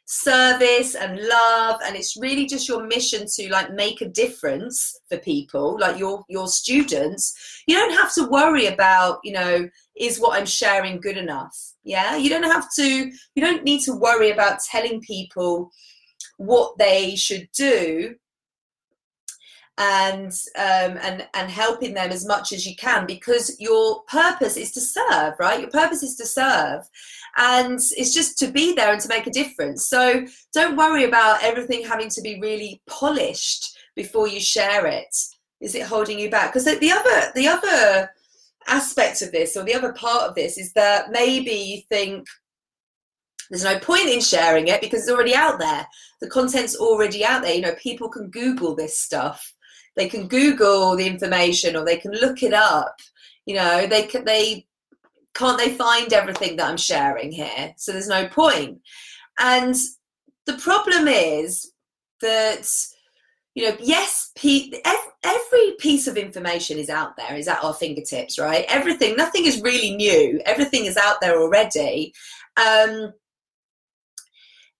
service 0.09 0.95
and 0.95 1.19
love 1.19 1.81
and 1.85 1.93
it's 1.97 2.15
really 2.15 2.45
just 2.45 2.67
your 2.67 2.87
mission 2.87 3.25
to 3.27 3.51
like 3.51 3.73
make 3.73 3.99
a 3.99 4.07
difference 4.07 4.97
for 5.09 5.17
people 5.17 5.77
like 5.79 5.99
your 5.99 6.23
your 6.29 6.47
students. 6.47 7.61
You 7.67 7.75
don't 7.75 7.93
have 7.93 8.13
to 8.13 8.29
worry 8.29 8.67
about 8.67 9.19
you 9.23 9.33
know 9.33 9.69
is 9.97 10.19
what 10.19 10.39
i'm 10.39 10.45
sharing 10.45 11.01
good 11.01 11.17
enough? 11.17 11.55
Yeah? 11.83 12.15
You 12.15 12.29
don't 12.29 12.43
have 12.43 12.67
to 12.75 13.11
you 13.35 13.43
don't 13.43 13.65
need 13.65 13.81
to 13.81 13.93
worry 13.93 14.31
about 14.31 14.61
telling 14.61 15.01
people 15.01 15.71
what 16.37 16.77
they 16.77 17.15
should 17.15 17.49
do 17.53 18.15
and 19.77 20.31
um, 20.55 20.97
and 21.01 21.27
and 21.33 21.51
helping 21.51 21.93
them 21.93 22.11
as 22.11 22.25
much 22.25 22.51
as 22.51 22.65
you 22.65 22.75
can 22.75 23.05
because 23.05 23.55
your 23.59 24.01
purpose 24.03 24.57
is 24.57 24.71
to 24.71 24.81
serve 24.81 25.33
right? 25.39 25.61
Your 25.61 25.69
purpose 25.69 26.03
is 26.03 26.15
to 26.15 26.25
serve. 26.25 26.83
And 27.37 27.79
it's 27.95 28.13
just 28.13 28.39
to 28.39 28.47
be 28.47 28.73
there 28.73 28.91
and 28.91 29.01
to 29.01 29.07
make 29.07 29.27
a 29.27 29.31
difference. 29.31 29.87
So 29.87 30.25
don't 30.53 30.75
worry 30.75 31.03
about 31.03 31.43
everything 31.43 31.85
having 31.85 32.09
to 32.09 32.21
be 32.21 32.39
really 32.41 32.81
polished 32.89 33.77
before 33.95 34.27
you 34.27 34.39
share 34.39 34.87
it. 34.87 35.15
Is 35.61 35.75
it 35.75 35.85
holding 35.85 36.19
you 36.19 36.31
back? 36.31 36.51
Because 36.51 36.65
the 36.65 36.91
other 36.91 37.31
the 37.35 37.47
other 37.47 38.11
aspect 38.67 39.21
of 39.21 39.31
this 39.31 39.55
or 39.55 39.63
the 39.63 39.75
other 39.75 39.93
part 39.93 40.27
of 40.27 40.35
this 40.35 40.57
is 40.57 40.73
that 40.73 41.11
maybe 41.11 41.51
you 41.51 41.81
think 41.89 42.27
there's 43.49 43.63
no 43.63 43.79
point 43.79 44.09
in 44.09 44.19
sharing 44.19 44.67
it 44.67 44.81
because 44.81 45.01
it's 45.01 45.11
already 45.11 45.33
out 45.33 45.57
there. 45.57 45.87
The 46.19 46.29
content's 46.29 46.75
already 46.75 47.23
out 47.23 47.43
there. 47.43 47.53
You 47.53 47.61
know 47.61 47.75
people 47.75 48.09
can 48.09 48.29
google 48.29 48.75
this 48.75 48.99
stuff 48.99 49.53
they 49.97 50.07
can 50.07 50.27
google 50.27 50.95
the 50.95 51.07
information 51.07 51.75
or 51.75 51.83
they 51.83 51.97
can 51.97 52.11
look 52.11 52.41
it 52.43 52.53
up 52.53 52.95
you 53.45 53.55
know 53.55 53.85
they 53.87 54.03
can 54.03 54.23
they 54.23 54.67
can't 55.37 55.59
they 55.59 55.73
find 55.73 56.11
everything 56.13 56.57
that 56.57 56.67
i'm 56.67 56.77
sharing 56.77 57.31
here? 57.31 57.73
So 57.77 57.91
there's 57.91 58.07
no 58.07 58.27
point. 58.27 58.81
And 59.39 59.75
the 60.45 60.57
problem 60.57 61.07
is 61.07 61.71
that 62.21 62.67
you 63.53 63.69
know 63.69 63.77
yes 63.79 64.31
every 65.23 65.75
piece 65.79 66.07
of 66.07 66.17
information 66.17 66.77
is 66.77 66.89
out 66.89 67.15
there 67.17 67.35
is 67.35 67.47
at 67.47 67.63
our 67.63 67.73
fingertips 67.73 68.39
right? 68.39 68.65
Everything 68.67 69.15
nothing 69.15 69.45
is 69.45 69.61
really 69.61 69.95
new. 69.95 70.41
Everything 70.45 70.85
is 70.85 70.97
out 70.97 71.21
there 71.21 71.39
already. 71.39 72.13
Um, 72.57 73.13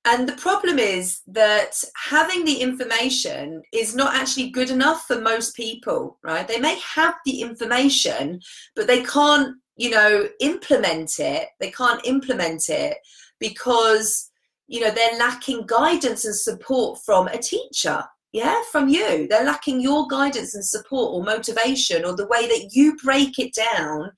and 0.10 0.28
the 0.28 0.38
problem 0.38 0.80
is 0.80 1.20
that 1.28 1.84
having 1.96 2.46
the 2.46 2.62
information 2.62 3.62
is 3.74 3.94
not 3.94 4.16
actually 4.16 4.52
good 4.52 4.70
enough 4.70 5.06
for 5.06 5.20
most 5.20 5.54
people, 5.54 6.18
right? 6.24 6.48
They 6.48 6.62
may 6.62 6.80
have 6.96 7.16
the 7.26 7.42
information, 7.42 8.40
but 8.74 8.88
they 8.88 9.04
can't, 9.04 9.58
you 9.76 9.90
know, 9.90 10.30
implement 10.40 11.20
it. 11.20 11.50
They 11.60 11.72
can't 11.72 12.06
implement 12.06 12.70
it 12.70 12.96
because, 13.42 14.32
you 14.68 14.80
know, 14.80 14.92
they're 14.92 15.20
lacking 15.20 15.66
guidance 15.66 16.24
and 16.24 16.36
support 16.36 17.00
from 17.06 17.28
a 17.28 17.38
teacher. 17.38 18.02
Yeah, 18.32 18.62
from 18.72 18.88
you. 18.88 19.28
They're 19.28 19.44
lacking 19.44 19.82
your 19.82 20.08
guidance 20.08 20.56
and 20.56 20.66
support 20.66 21.14
or 21.14 21.24
motivation 21.24 22.06
or 22.06 22.16
the 22.16 22.28
way 22.28 22.48
that 22.48 22.70
you 22.72 22.96
break 23.04 23.40
it 23.40 23.54
down, 23.54 24.12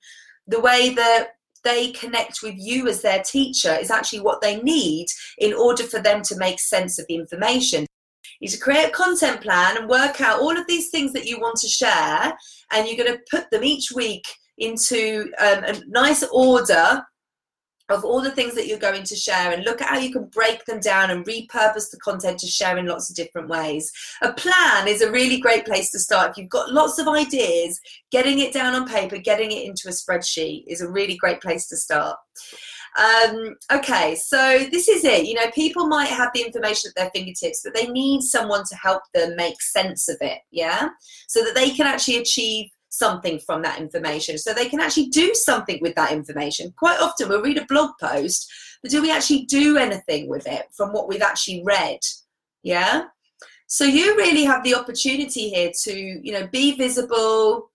the 0.46 0.60
way 0.60 0.94
that 0.94 1.30
they 1.64 1.92
connect 1.92 2.42
with 2.42 2.54
you 2.56 2.88
as 2.88 3.02
their 3.02 3.22
teacher 3.22 3.74
is 3.74 3.90
actually 3.90 4.20
what 4.20 4.40
they 4.40 4.60
need 4.62 5.06
in 5.38 5.52
order 5.52 5.84
for 5.84 6.00
them 6.00 6.22
to 6.22 6.36
make 6.36 6.60
sense 6.60 6.98
of 6.98 7.06
the 7.08 7.14
information. 7.14 7.86
You 8.40 8.48
to 8.48 8.58
create 8.58 8.88
a 8.88 8.90
content 8.90 9.42
plan 9.42 9.76
and 9.76 9.88
work 9.88 10.20
out 10.20 10.40
all 10.40 10.56
of 10.56 10.66
these 10.66 10.88
things 10.88 11.12
that 11.12 11.26
you 11.26 11.38
want 11.38 11.58
to 11.60 11.68
share, 11.68 12.32
and 12.72 12.86
you're 12.86 12.96
going 12.96 13.12
to 13.12 13.24
put 13.30 13.50
them 13.50 13.64
each 13.64 13.92
week 13.92 14.24
into 14.56 15.30
um, 15.38 15.64
a 15.64 15.80
nice 15.86 16.22
order 16.32 17.02
of 17.92 18.04
all 18.04 18.20
the 18.20 18.30
things 18.30 18.54
that 18.54 18.66
you're 18.66 18.78
going 18.78 19.02
to 19.04 19.16
share 19.16 19.52
and 19.52 19.64
look 19.64 19.80
at 19.80 19.88
how 19.88 19.98
you 19.98 20.12
can 20.12 20.24
break 20.26 20.64
them 20.64 20.80
down 20.80 21.10
and 21.10 21.24
repurpose 21.24 21.90
the 21.90 21.98
content 22.02 22.38
to 22.40 22.46
share 22.46 22.78
in 22.78 22.86
lots 22.86 23.10
of 23.10 23.16
different 23.16 23.48
ways. 23.48 23.92
A 24.22 24.32
plan 24.32 24.88
is 24.88 25.02
a 25.02 25.10
really 25.10 25.40
great 25.40 25.64
place 25.64 25.90
to 25.92 25.98
start. 25.98 26.30
If 26.30 26.36
you've 26.38 26.48
got 26.48 26.72
lots 26.72 26.98
of 26.98 27.08
ideas, 27.08 27.80
getting 28.10 28.40
it 28.40 28.52
down 28.52 28.74
on 28.74 28.88
paper, 28.88 29.18
getting 29.18 29.50
it 29.52 29.64
into 29.64 29.88
a 29.88 29.92
spreadsheet 29.92 30.64
is 30.66 30.80
a 30.80 30.90
really 30.90 31.16
great 31.16 31.40
place 31.40 31.66
to 31.68 31.76
start. 31.76 32.16
Um, 32.98 33.54
okay, 33.72 34.16
so 34.16 34.66
this 34.70 34.88
is 34.88 35.04
it. 35.04 35.26
You 35.26 35.34
know, 35.34 35.50
people 35.52 35.86
might 35.86 36.08
have 36.08 36.30
the 36.34 36.42
information 36.42 36.90
at 36.90 37.00
their 37.00 37.10
fingertips, 37.14 37.62
but 37.62 37.74
they 37.74 37.86
need 37.86 38.22
someone 38.22 38.64
to 38.64 38.74
help 38.76 39.02
them 39.14 39.36
make 39.36 39.62
sense 39.62 40.08
of 40.08 40.16
it, 40.20 40.38
yeah? 40.50 40.88
So 41.28 41.44
that 41.44 41.54
they 41.54 41.70
can 41.70 41.86
actually 41.86 42.16
achieve 42.16 42.70
something 42.90 43.38
from 43.38 43.62
that 43.62 43.80
information 43.80 44.36
so 44.36 44.52
they 44.52 44.68
can 44.68 44.80
actually 44.80 45.06
do 45.06 45.32
something 45.34 45.78
with 45.80 45.94
that 45.94 46.12
information. 46.12 46.72
Quite 46.76 47.00
often 47.00 47.28
we'll 47.28 47.42
read 47.42 47.58
a 47.58 47.66
blog 47.66 47.92
post, 48.00 48.50
but 48.82 48.90
do 48.90 49.00
we 49.00 49.10
actually 49.10 49.44
do 49.46 49.78
anything 49.78 50.28
with 50.28 50.46
it 50.46 50.66
from 50.76 50.92
what 50.92 51.08
we've 51.08 51.22
actually 51.22 51.62
read? 51.64 52.00
Yeah. 52.62 53.04
So 53.68 53.84
you 53.84 54.16
really 54.16 54.44
have 54.44 54.64
the 54.64 54.74
opportunity 54.74 55.48
here 55.48 55.70
to, 55.84 55.92
you 55.94 56.32
know, 56.32 56.46
be 56.48 56.76
visible, 56.76 57.70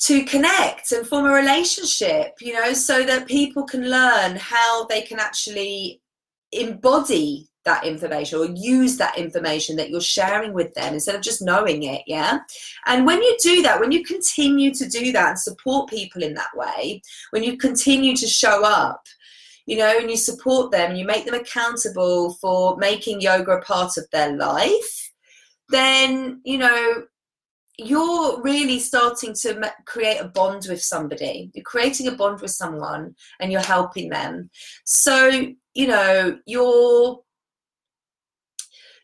to 0.00 0.24
connect 0.24 0.90
and 0.90 1.06
form 1.06 1.26
a 1.26 1.32
relationship, 1.32 2.32
you 2.40 2.54
know, 2.54 2.72
so 2.72 3.04
that 3.04 3.28
people 3.28 3.64
can 3.64 3.88
learn 3.88 4.36
how 4.36 4.86
they 4.86 5.02
can 5.02 5.20
actually 5.20 6.02
embody 6.50 7.48
that 7.64 7.84
information 7.84 8.38
or 8.38 8.46
use 8.46 8.96
that 8.96 9.16
information 9.16 9.76
that 9.76 9.90
you're 9.90 10.00
sharing 10.00 10.52
with 10.52 10.72
them 10.74 10.94
instead 10.94 11.14
of 11.14 11.22
just 11.22 11.42
knowing 11.42 11.84
it 11.84 12.02
yeah? 12.06 12.40
And 12.86 13.06
when 13.06 13.22
you 13.22 13.36
do 13.40 13.62
that 13.62 13.80
when 13.80 13.92
you 13.92 14.04
continue 14.04 14.72
to 14.74 14.88
do 14.88 15.12
that 15.12 15.28
and 15.30 15.38
support 15.38 15.90
people 15.90 16.22
in 16.22 16.34
that 16.34 16.54
way 16.54 17.02
when 17.30 17.42
you 17.42 17.56
continue 17.56 18.16
to 18.16 18.26
show 18.26 18.64
up 18.64 19.02
you 19.66 19.76
know 19.76 19.98
and 19.98 20.10
you 20.10 20.16
support 20.16 20.72
them 20.72 20.90
and 20.90 20.98
you 20.98 21.04
make 21.04 21.24
them 21.24 21.34
accountable 21.34 22.34
for 22.40 22.76
making 22.76 23.20
yoga 23.20 23.52
a 23.52 23.62
part 23.62 23.96
of 23.96 24.04
their 24.10 24.36
life 24.36 25.12
then 25.68 26.40
you 26.44 26.58
know 26.58 27.04
you're 27.78 28.40
really 28.42 28.78
starting 28.78 29.34
to 29.34 29.72
create 29.86 30.18
a 30.18 30.28
bond 30.28 30.66
with 30.68 30.82
somebody. 30.82 31.50
You're 31.54 31.64
creating 31.64 32.08
a 32.08 32.12
bond 32.12 32.40
with 32.40 32.50
someone 32.50 33.14
and 33.40 33.50
you're 33.50 33.62
helping 33.62 34.08
them. 34.08 34.50
So 34.84 35.46
you 35.74 35.86
know 35.86 36.38
you're 36.46 37.20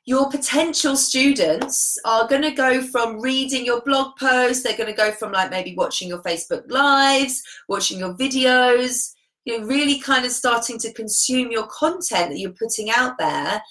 your 0.08 0.30
potential 0.30 0.96
students 0.96 1.98
are 2.06 2.26
going 2.28 2.40
to 2.40 2.50
go 2.50 2.80
from 2.80 3.20
reading 3.20 3.66
your 3.66 3.82
blog 3.82 4.16
post 4.16 4.64
they're 4.64 4.76
going 4.76 4.88
to 4.88 4.96
go 4.96 5.12
from 5.12 5.32
like 5.32 5.50
maybe 5.50 5.74
watching 5.74 6.08
your 6.08 6.22
facebook 6.22 6.64
lives 6.70 7.42
watching 7.68 7.98
your 7.98 8.14
videos 8.14 9.12
you 9.48 9.58
know 9.58 9.66
really 9.66 9.98
kind 9.98 10.26
of 10.26 10.30
starting 10.30 10.78
to 10.78 10.92
consume 10.92 11.50
your 11.50 11.66
content 11.68 12.30
that 12.30 12.38
you're 12.38 12.52
putting 12.52 12.90
out 12.90 13.16
there. 13.18 13.62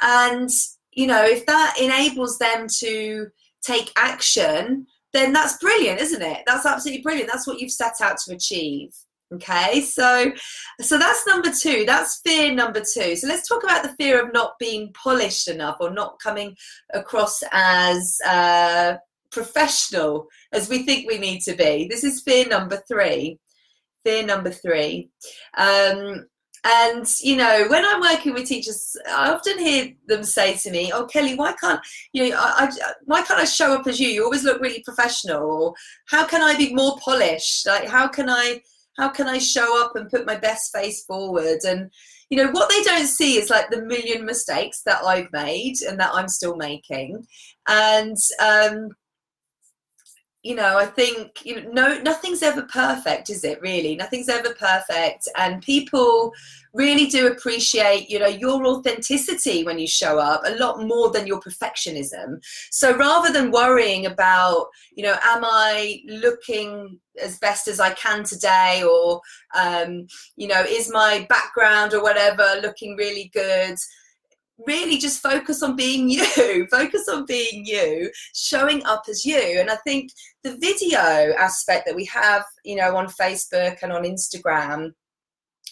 And 0.00 0.48
you 0.92 1.06
know 1.06 1.24
if 1.24 1.44
that 1.46 1.76
enables 1.80 2.38
them 2.38 2.66
to 2.78 3.26
take 3.62 3.90
action 3.96 4.86
then 5.12 5.32
that's 5.32 5.58
brilliant 5.58 6.00
isn't 6.00 6.22
it? 6.22 6.42
That's 6.46 6.66
absolutely 6.66 7.02
brilliant. 7.02 7.30
That's 7.30 7.46
what 7.46 7.60
you've 7.60 7.72
set 7.72 7.94
out 8.00 8.16
to 8.24 8.34
achieve 8.34 8.94
okay 9.34 9.80
so 9.80 10.30
so 10.80 10.98
that's 10.98 11.26
number 11.26 11.50
two 11.50 11.84
that's 11.86 12.20
fear 12.24 12.52
number 12.52 12.80
two 12.80 13.16
so 13.16 13.26
let's 13.26 13.48
talk 13.48 13.62
about 13.62 13.82
the 13.82 13.94
fear 13.94 14.22
of 14.22 14.32
not 14.32 14.52
being 14.58 14.92
polished 14.92 15.48
enough 15.48 15.76
or 15.80 15.90
not 15.90 16.18
coming 16.20 16.54
across 16.92 17.42
as 17.52 18.18
uh, 18.26 18.94
professional 19.30 20.26
as 20.52 20.68
we 20.68 20.84
think 20.84 21.08
we 21.08 21.18
need 21.18 21.40
to 21.40 21.54
be 21.54 21.86
this 21.88 22.04
is 22.04 22.22
fear 22.22 22.46
number 22.46 22.80
three 22.88 23.38
fear 24.04 24.24
number 24.24 24.50
three 24.50 25.08
um, 25.56 26.26
And 26.66 27.06
you 27.20 27.36
know, 27.36 27.66
when 27.68 27.84
I'm 27.84 28.00
working 28.00 28.32
with 28.32 28.46
teachers, 28.48 28.96
I 29.06 29.30
often 29.30 29.58
hear 29.58 29.92
them 30.06 30.24
say 30.24 30.56
to 30.56 30.70
me, 30.70 30.90
"Oh, 30.94 31.04
Kelly, 31.06 31.34
why 31.34 31.52
can't 31.60 31.80
you 32.14 32.30
know? 32.30 32.36
I, 32.38 32.70
I, 32.70 32.92
why 33.04 33.20
can't 33.22 33.38
I 33.40 33.44
show 33.44 33.74
up 33.74 33.86
as 33.86 34.00
you? 34.00 34.08
You 34.08 34.24
always 34.24 34.44
look 34.44 34.62
really 34.62 34.82
professional. 34.82 35.42
Or 35.42 35.74
how 36.06 36.24
can 36.26 36.40
I 36.42 36.56
be 36.56 36.74
more 36.74 36.96
polished? 37.04 37.66
Like, 37.66 37.86
how 37.86 38.08
can 38.08 38.30
I, 38.30 38.62
how 38.96 39.08
can 39.08 39.28
I 39.28 39.38
show 39.38 39.82
up 39.84 39.96
and 39.96 40.10
put 40.10 40.26
my 40.26 40.36
best 40.36 40.72
face 40.72 41.04
forward?" 41.04 41.60
And 41.66 41.90
you 42.30 42.38
know, 42.38 42.50
what 42.50 42.70
they 42.70 42.82
don't 42.82 43.06
see 43.06 43.36
is 43.36 43.50
like 43.50 43.70
the 43.70 43.82
million 43.82 44.24
mistakes 44.24 44.82
that 44.86 45.04
I've 45.04 45.32
made 45.32 45.76
and 45.88 45.98
that 46.00 46.14
I'm 46.14 46.28
still 46.28 46.56
making, 46.56 47.26
and 47.68 48.16
um, 48.40 48.88
you 50.44 50.54
know, 50.54 50.76
I 50.76 50.84
think 50.84 51.40
you 51.42 51.62
know, 51.62 51.70
no, 51.72 52.02
nothing's 52.02 52.42
ever 52.42 52.62
perfect, 52.62 53.30
is 53.30 53.44
it? 53.44 53.60
Really, 53.62 53.96
nothing's 53.96 54.28
ever 54.28 54.54
perfect, 54.54 55.26
and 55.38 55.62
people 55.62 56.32
really 56.74 57.06
do 57.06 57.28
appreciate, 57.28 58.10
you 58.10 58.18
know, 58.18 58.26
your 58.26 58.66
authenticity 58.66 59.64
when 59.64 59.78
you 59.78 59.86
show 59.86 60.18
up 60.18 60.42
a 60.44 60.56
lot 60.56 60.86
more 60.86 61.10
than 61.10 61.26
your 61.26 61.40
perfectionism. 61.40 62.44
So 62.70 62.94
rather 62.96 63.32
than 63.32 63.52
worrying 63.52 64.06
about, 64.06 64.66
you 64.92 65.04
know, 65.04 65.16
am 65.22 65.44
I 65.44 66.02
looking 66.06 66.98
as 67.22 67.38
best 67.38 67.66
as 67.66 67.80
I 67.80 67.94
can 67.94 68.22
today, 68.22 68.84
or 68.84 69.22
um, 69.56 70.06
you 70.36 70.46
know, 70.46 70.62
is 70.68 70.92
my 70.92 71.26
background 71.30 71.94
or 71.94 72.02
whatever 72.02 72.60
looking 72.60 72.96
really 72.96 73.30
good? 73.32 73.76
Really 74.66 74.98
just 74.98 75.20
focus 75.20 75.62
on 75.62 75.76
being 75.76 76.08
you 76.10 76.66
focus 76.68 77.08
on 77.08 77.26
being 77.26 77.64
you 77.66 78.10
showing 78.34 78.84
up 78.84 79.04
as 79.08 79.24
you. 79.24 79.60
And 79.60 79.70
i 79.70 79.76
think 79.76 80.10
the 80.42 80.56
video 80.58 81.34
aspect 81.38 81.86
that 81.86 81.96
we 81.96 82.04
have 82.06 82.44
you 82.64 82.76
know 82.76 82.96
on 82.96 83.06
facebook 83.06 83.78
and 83.82 83.92
on 83.92 84.04
instagram 84.04 84.92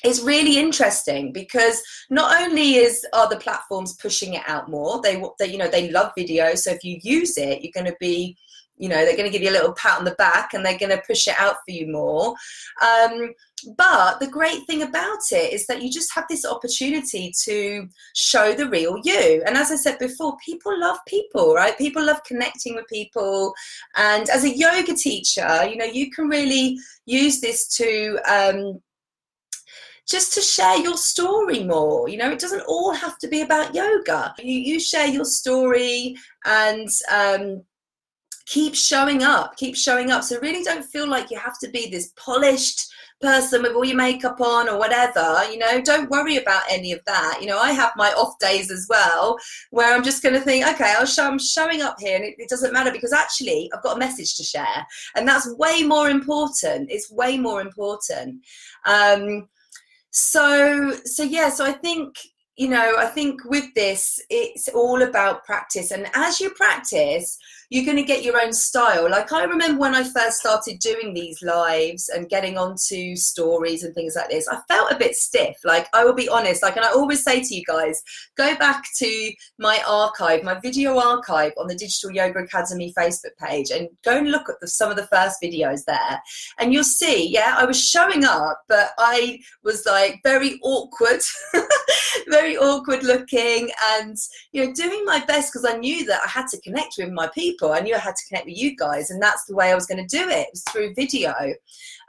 is 0.05 0.23
really 0.23 0.59
interesting 0.59 1.33
because 1.33 1.81
not 2.11 2.43
only 2.43 2.77
is 2.77 3.05
are 3.13 3.29
the 3.29 3.37
platforms 3.37 3.95
pushing 3.97 4.35
it 4.35 4.43
out 4.47 4.69
more 4.69 5.01
they, 5.03 5.23
they 5.39 5.47
you 5.47 5.59
know 5.59 5.69
they 5.69 5.91
love 5.91 6.13
video. 6.17 6.55
So 6.55 6.71
if 6.73 6.83
you 6.85 6.99
use 7.03 7.37
it 7.37 7.63
you're 7.63 7.73
going 7.73 7.91
to 7.91 7.97
be 8.01 8.37
you 8.77 8.89
know 8.89 9.05
they're 9.05 9.17
going 9.17 9.31
to 9.31 9.37
give 9.37 9.43
you 9.43 9.51
a 9.51 9.59
little 9.59 9.75
pat 9.75 9.99
on 9.99 10.05
the 10.05 10.13
back 10.13 10.55
and 10.55 10.65
they're 10.65 10.79
going 10.79 10.91
to 10.91 11.03
push 11.07 11.29
it 11.29 11.39
out 11.39 11.57
for 11.65 11.71
you 11.71 11.87
more 11.87 12.35
um, 12.83 13.33
but 13.77 14.19
the 14.19 14.27
great 14.27 14.67
thing 14.67 14.83
about 14.83 15.21
it 15.31 15.53
is 15.53 15.67
that 15.67 15.83
you 15.83 15.91
just 15.91 16.13
have 16.15 16.25
this 16.29 16.45
opportunity 16.45 17.33
to 17.45 17.87
show 18.15 18.53
the 18.53 18.69
real 18.69 18.99
you 19.05 19.43
and 19.47 19.57
as 19.57 19.71
i 19.71 19.77
said 19.77 19.99
before 19.99 20.37
people 20.45 20.79
love 20.81 20.99
people 21.07 21.55
right 21.55 21.79
people 21.79 22.05
love 22.05 22.23
connecting 22.25 22.75
with 22.75 22.87
people 22.89 23.53
and 23.97 24.29
as 24.31 24.45
a 24.45 24.57
yoga 24.57 24.95
teacher 24.95 25.65
you 25.67 25.77
know 25.77 25.85
you 25.85 26.11
can 26.11 26.27
really 26.27 26.79
use 27.07 27.41
this 27.41 27.69
to 27.69 28.19
um, 28.29 28.81
just 30.09 30.35
to 30.35 30.41
share 30.41 30.79
your 30.79 30.97
story 30.97 31.63
more. 31.63 32.09
You 32.09 32.19
know, 32.19 32.31
it 32.31 32.39
doesn't 32.39 32.67
all 32.67 32.93
have 32.93 33.19
to 33.19 33.29
be 33.29 33.43
about 33.43 33.75
yoga. 33.75 34.35
You, 34.39 34.59
you 34.59 34.81
share 34.81 35.07
your 35.07 35.25
story 35.25 36.17
and 36.45 36.89
um, 37.11 37.63
keep 38.47 38.75
showing 38.75 39.23
up, 39.23 39.57
keep 39.57 39.77
showing 39.77 40.11
up. 40.11 40.25
So 40.25 40.39
really 40.41 40.65
don't 40.65 40.85
feel 40.85 41.09
like 41.09 41.31
you 41.31 41.39
have 41.39 41.59
to 41.61 41.71
be 41.71 41.89
this 41.89 42.13
polished 42.17 42.93
person 43.23 43.63
with 43.63 43.73
all 43.73 43.85
your 43.85 43.97
makeup 43.97 44.41
on 44.41 44.69
or 44.69 44.79
whatever 44.79 45.41
you 45.51 45.57
know? 45.57 45.81
Don't 45.81 46.11
worry 46.11 46.37
about 46.37 46.65
any 46.69 46.93
of 46.93 47.01
that. 47.07 47.39
You 47.41 47.47
know 47.47 47.59
i 47.59 47.73
have 47.73 47.93
my 47.97 48.11
off 48.13 48.39
days 48.41 48.71
as 48.71 48.87
well 48.91 49.39
where 49.71 49.95
i'm 49.95 50.03
just 50.03 50.23
going 50.23 50.35
to 50.35 50.41
think 50.41 50.67
okay 50.67 50.95
i'll 50.99 51.07
show 51.07 51.27
i'm 51.27 51.39
showing 51.39 51.81
up 51.83 51.97
here 52.01 52.17
and 52.17 52.25
it, 52.25 52.35
it, 52.39 52.49
doesn't 52.49 52.73
matter 52.73 52.91
because 52.91 53.13
actually 53.13 53.71
i've 53.73 53.83
got 53.83 53.97
a 53.97 53.99
message 53.99 54.37
to 54.37 54.43
share. 54.43 54.87
And 55.15 55.27
that's 55.27 55.55
way 55.57 55.83
more 55.83 56.11
important. 56.11 56.91
It's 56.91 57.11
way 57.11 57.39
more 57.39 57.61
important. 57.61 58.45
Um 58.87 59.49
so 60.11 60.95
so 61.05 61.23
yeah 61.23 61.49
so 61.49 61.65
i 61.65 61.73
think 61.73 62.17
you 62.57 62.69
know 62.69 62.97
i 62.99 63.07
think 63.07 63.43
with 63.47 63.73
this 63.75 64.21
it's 64.29 64.69
all 64.69 65.03
about 65.03 65.45
practice. 65.45 65.91
And 65.91 66.07
as 66.15 66.41
you 66.41 66.51
practice 66.51 67.39
you're 67.73 67.87
going 67.87 67.97
to 67.97 68.03
get 68.03 68.23
your 68.23 68.39
own 68.39 68.53
style. 68.53 69.09
Like 69.09 69.33
I 69.33 69.45
remember 69.45 69.81
when 69.81 69.95
I 69.95 70.05
first 70.05 70.41
started 70.41 70.79
doing 70.79 71.15
these 71.15 71.41
lives 71.41 72.11
and 72.11 72.29
getting 72.29 72.59
onto 72.59 73.17
stories 73.17 73.83
and 73.83 73.95
things 73.95 74.15
like 74.15 74.29
this, 74.29 74.47
I 74.47 74.61
felt 74.69 74.93
a 74.93 74.99
bit 74.99 75.15
stiff. 75.15 75.57
Like 75.65 75.89
I 75.95 76.05
will 76.05 76.13
be 76.13 76.29
honest, 76.29 76.63
like, 76.63 76.77
and 76.77 76.85
I 76.85 76.91
always 76.91 77.25
say 77.25 77.43
to 77.43 77.55
you 77.55 77.63
guys, 77.67 78.03
go 78.37 78.55
back 78.57 78.85
to 78.99 79.33
my 79.59 79.83
archive, 79.89 80.43
my 80.43 80.61
video 80.61 80.99
archive 80.99 81.53
on 81.57 81.67
the 81.67 81.75
Digital 81.75 82.11
Yoga 82.11 82.41
Academy 82.41 82.93
Facebook 82.97 83.39
page 83.43 83.71
and 83.71 83.89
go 84.05 84.19
and 84.19 84.31
look 84.31 84.51
at 84.51 84.57
the, 84.61 84.69
some 84.69 84.91
of 84.91 84.99
the 84.99 85.07
first 85.07 85.39
videos 85.43 85.87
there. 85.87 86.21
And 86.59 86.75
you'll 86.75 86.85
see, 86.85 87.27
yeah, 87.27 87.57
I 87.59 87.65
was 87.65 87.83
showing 87.83 88.23
up, 88.23 88.61
but 88.69 88.91
I 88.99 89.39
was 89.65 89.87
like 89.87 90.21
very 90.23 90.61
awkward, 90.63 91.23
very 92.29 92.57
awkward 92.57 93.03
looking 93.03 93.71
and, 93.95 94.17
you 94.53 94.65
know, 94.65 94.73
doing 94.73 95.05
my 95.05 95.25
best 95.25 95.53
because 95.53 95.69
I 95.69 95.77
knew 95.77 96.05
that 96.07 96.23
I 96.25 96.29
had 96.29 96.47
to 96.49 96.61
connect 96.61 96.95
with 96.99 97.11
my 97.11 97.29
people. 97.29 97.73
I 97.73 97.81
knew 97.81 97.95
I 97.95 97.99
had 97.99 98.17
to 98.17 98.27
connect 98.29 98.47
with 98.47 98.57
you 98.57 98.77
guys, 98.77 99.11
and 99.11 99.23
that's 99.23 99.45
the 99.45 99.55
way 99.55 99.71
I 99.71 99.75
was 99.75 99.87
going 99.87 100.07
to 100.07 100.17
do 100.17 100.29
it, 100.29 100.49
was 100.53 100.63
through 100.71 100.95
video. 100.95 101.35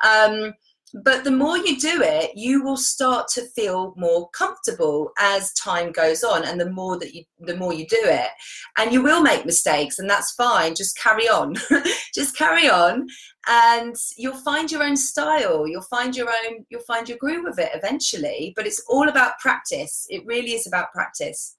Um, 0.03 0.53
but 0.93 1.23
the 1.23 1.31
more 1.31 1.57
you 1.57 1.79
do 1.79 2.01
it 2.03 2.31
you 2.35 2.63
will 2.63 2.77
start 2.77 3.27
to 3.27 3.47
feel 3.55 3.93
more 3.97 4.29
comfortable 4.29 5.11
as 5.17 5.53
time 5.53 5.91
goes 5.91 6.23
on 6.23 6.43
and 6.43 6.59
the 6.59 6.69
more 6.69 6.99
that 6.99 7.13
you 7.15 7.23
the 7.39 7.57
more 7.57 7.73
you 7.73 7.85
do 7.87 8.01
it. 8.01 8.29
And 8.77 8.91
you 8.91 9.01
will 9.01 9.21
make 9.21 9.45
mistakes 9.45 9.99
and 9.99 10.09
that's 10.09 10.33
fine. 10.33 10.75
Just 10.75 10.97
carry 10.97 11.27
on. 11.27 11.55
Just 12.15 12.37
carry 12.37 12.69
on 12.69 13.07
and 13.47 13.95
you'll 14.17 14.37
find 14.37 14.71
your 14.71 14.83
own 14.83 14.95
style. 14.95 15.67
You'll 15.67 15.81
find 15.81 16.15
your 16.15 16.29
own 16.29 16.65
you'll 16.69 16.81
find 16.81 17.07
your 17.09 17.17
groove 17.17 17.43
with 17.43 17.59
it 17.59 17.71
eventually. 17.73 18.53
But 18.55 18.67
it's 18.67 18.83
all 18.87 19.09
about 19.09 19.39
practice. 19.39 20.05
It 20.09 20.25
really 20.25 20.53
is 20.53 20.67
about 20.67 20.91
practice. 20.93 21.55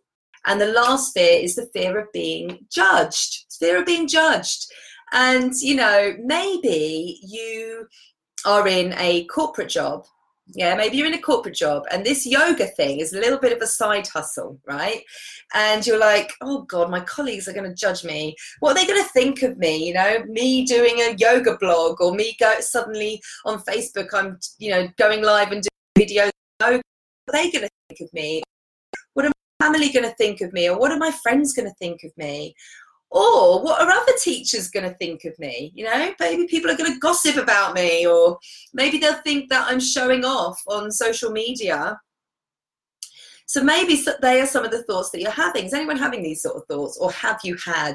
And 0.47 0.61
the 0.61 0.66
last 0.66 1.14
fear 1.14 1.40
is 1.40 1.57
the 1.57 1.70
fear 1.73 1.99
of 1.99 2.12
being 2.12 2.66
judged, 2.70 3.47
fear 3.59 3.79
of 3.79 3.87
being 3.87 4.07
judged. 4.07 4.66
And, 5.12 5.55
you 5.61 5.77
know, 5.77 6.16
maybe 6.23 7.18
you 7.23 7.87
are 8.44 8.66
in 8.68 8.94
a 8.98 9.24
corporate 9.24 9.68
job. 9.68 10.07
Yeah, 10.48 10.76
maybe 10.76 10.98
you're 10.98 11.07
in 11.07 11.14
a 11.14 11.22
corporate 11.22 11.54
job 11.54 11.85
and 11.90 12.04
this 12.04 12.26
yoga 12.26 12.66
thing 12.66 13.00
is 13.00 13.14
a 13.14 13.18
little 13.18 13.38
bit 13.38 13.52
of 13.52 13.62
a 13.62 13.66
side 13.66 14.07
hustle, 14.07 14.61
right? 14.66 15.02
And 15.54 15.87
you're 15.87 15.98
like, 15.98 16.35
oh 16.42 16.62
God, 16.62 16.90
my 16.90 17.00
colleagues 17.00 17.48
are 17.48 17.54
going 17.54 17.68
to 17.68 17.74
judge 17.74 18.04
me. 18.04 18.37
What 18.61 18.72
are 18.72 18.74
they 18.74 18.87
going 18.87 19.02
to 19.02 19.09
think 19.11 19.42
of 19.42 19.57
me? 19.57 19.88
You 19.88 19.94
know, 19.94 20.22
me 20.28 20.66
doing 20.66 20.96
a 21.00 21.16
yoga 21.16 21.57
blog 21.59 22.00
or 22.02 22.14
me 22.14 22.37
go 22.38 22.57
suddenly 22.61 23.22
on 23.46 23.61
Facebook, 23.61 24.09
I'm, 24.12 24.38
you 24.59 24.70
know, 24.70 24.87
going 24.98 25.22
live 25.22 25.50
and 25.50 25.62
doing 25.96 26.09
videos. 26.09 26.30
What 26.59 26.74
are 26.74 26.83
they 27.33 27.50
going 27.50 27.64
to 27.64 27.70
think 27.88 28.00
of 28.02 28.12
me? 28.12 28.42
What 29.14 29.24
are 29.24 29.33
my 29.61 29.66
family 29.66 29.90
going 29.92 30.09
to 30.09 30.14
think 30.16 30.42
of 30.42 30.52
me? 30.52 30.68
Or 30.68 30.78
what 30.78 30.92
are 30.92 30.98
my 30.98 31.12
friends 31.22 31.54
going 31.54 31.68
to 31.68 31.74
think 31.78 32.02
of 32.04 32.11
me? 32.18 32.54
Or 33.14 33.62
what 33.62 33.81
are 33.81 33.88
other 33.88 34.12
teachers 34.20 34.70
going 34.70 34.90
to 34.90 34.96
think 34.96 35.24
of 35.24 35.38
me? 35.38 35.70
You 35.72 35.85
know, 35.85 36.12
maybe 36.18 36.48
people 36.48 36.68
are 36.68 36.77
going 36.77 36.92
to 36.92 36.98
gossip 36.98 37.37
about 37.37 37.72
me, 37.72 38.05
or 38.05 38.38
maybe 38.72 38.98
they'll 38.98 39.22
think 39.22 39.48
that 39.50 39.70
I'm 39.70 39.79
showing 39.79 40.24
off 40.24 40.61
on 40.66 40.90
social 40.90 41.31
media. 41.31 41.96
So 43.46 43.62
maybe 43.62 44.05
they 44.20 44.40
are 44.40 44.46
some 44.46 44.64
of 44.64 44.72
the 44.72 44.83
thoughts 44.83 45.11
that 45.11 45.20
you're 45.20 45.31
having. 45.31 45.66
Is 45.66 45.74
anyone 45.74 45.96
having 45.96 46.24
these 46.24 46.42
sort 46.42 46.57
of 46.57 46.64
thoughts, 46.68 46.98
or 46.98 47.12
have 47.12 47.38
you 47.44 47.57
had 47.64 47.94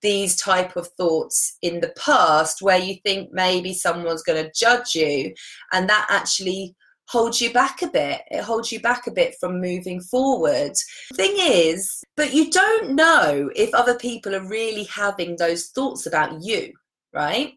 these 0.00 0.34
type 0.36 0.76
of 0.76 0.88
thoughts 0.96 1.58
in 1.60 1.80
the 1.80 1.92
past 1.98 2.62
where 2.62 2.78
you 2.78 2.94
think 3.04 3.32
maybe 3.32 3.74
someone's 3.74 4.22
going 4.22 4.42
to 4.42 4.52
judge 4.58 4.94
you, 4.94 5.34
and 5.72 5.90
that 5.90 6.06
actually 6.08 6.74
holds 7.08 7.40
you 7.40 7.52
back 7.52 7.82
a 7.82 7.88
bit. 7.88 8.22
It 8.30 8.42
holds 8.42 8.72
you 8.72 8.80
back 8.80 9.06
a 9.06 9.12
bit 9.12 9.36
from 9.38 9.60
moving 9.60 10.00
forward. 10.00 10.72
Thing 11.14 11.34
is, 11.38 12.02
but 12.16 12.32
you 12.32 12.50
don't 12.50 12.94
know 12.94 13.50
if 13.54 13.72
other 13.74 13.96
people 13.96 14.34
are 14.34 14.48
really 14.48 14.84
having 14.84 15.36
those 15.36 15.68
thoughts 15.68 16.06
about 16.06 16.42
you, 16.42 16.72
right? 17.12 17.52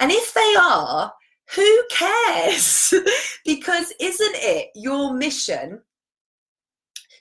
And 0.00 0.10
if 0.10 0.32
they 0.32 0.54
are, 0.58 1.12
who 1.54 1.82
cares? 1.90 2.92
because 3.44 3.92
isn't 4.00 4.36
it 4.36 4.68
your 4.74 5.14
mission 5.14 5.80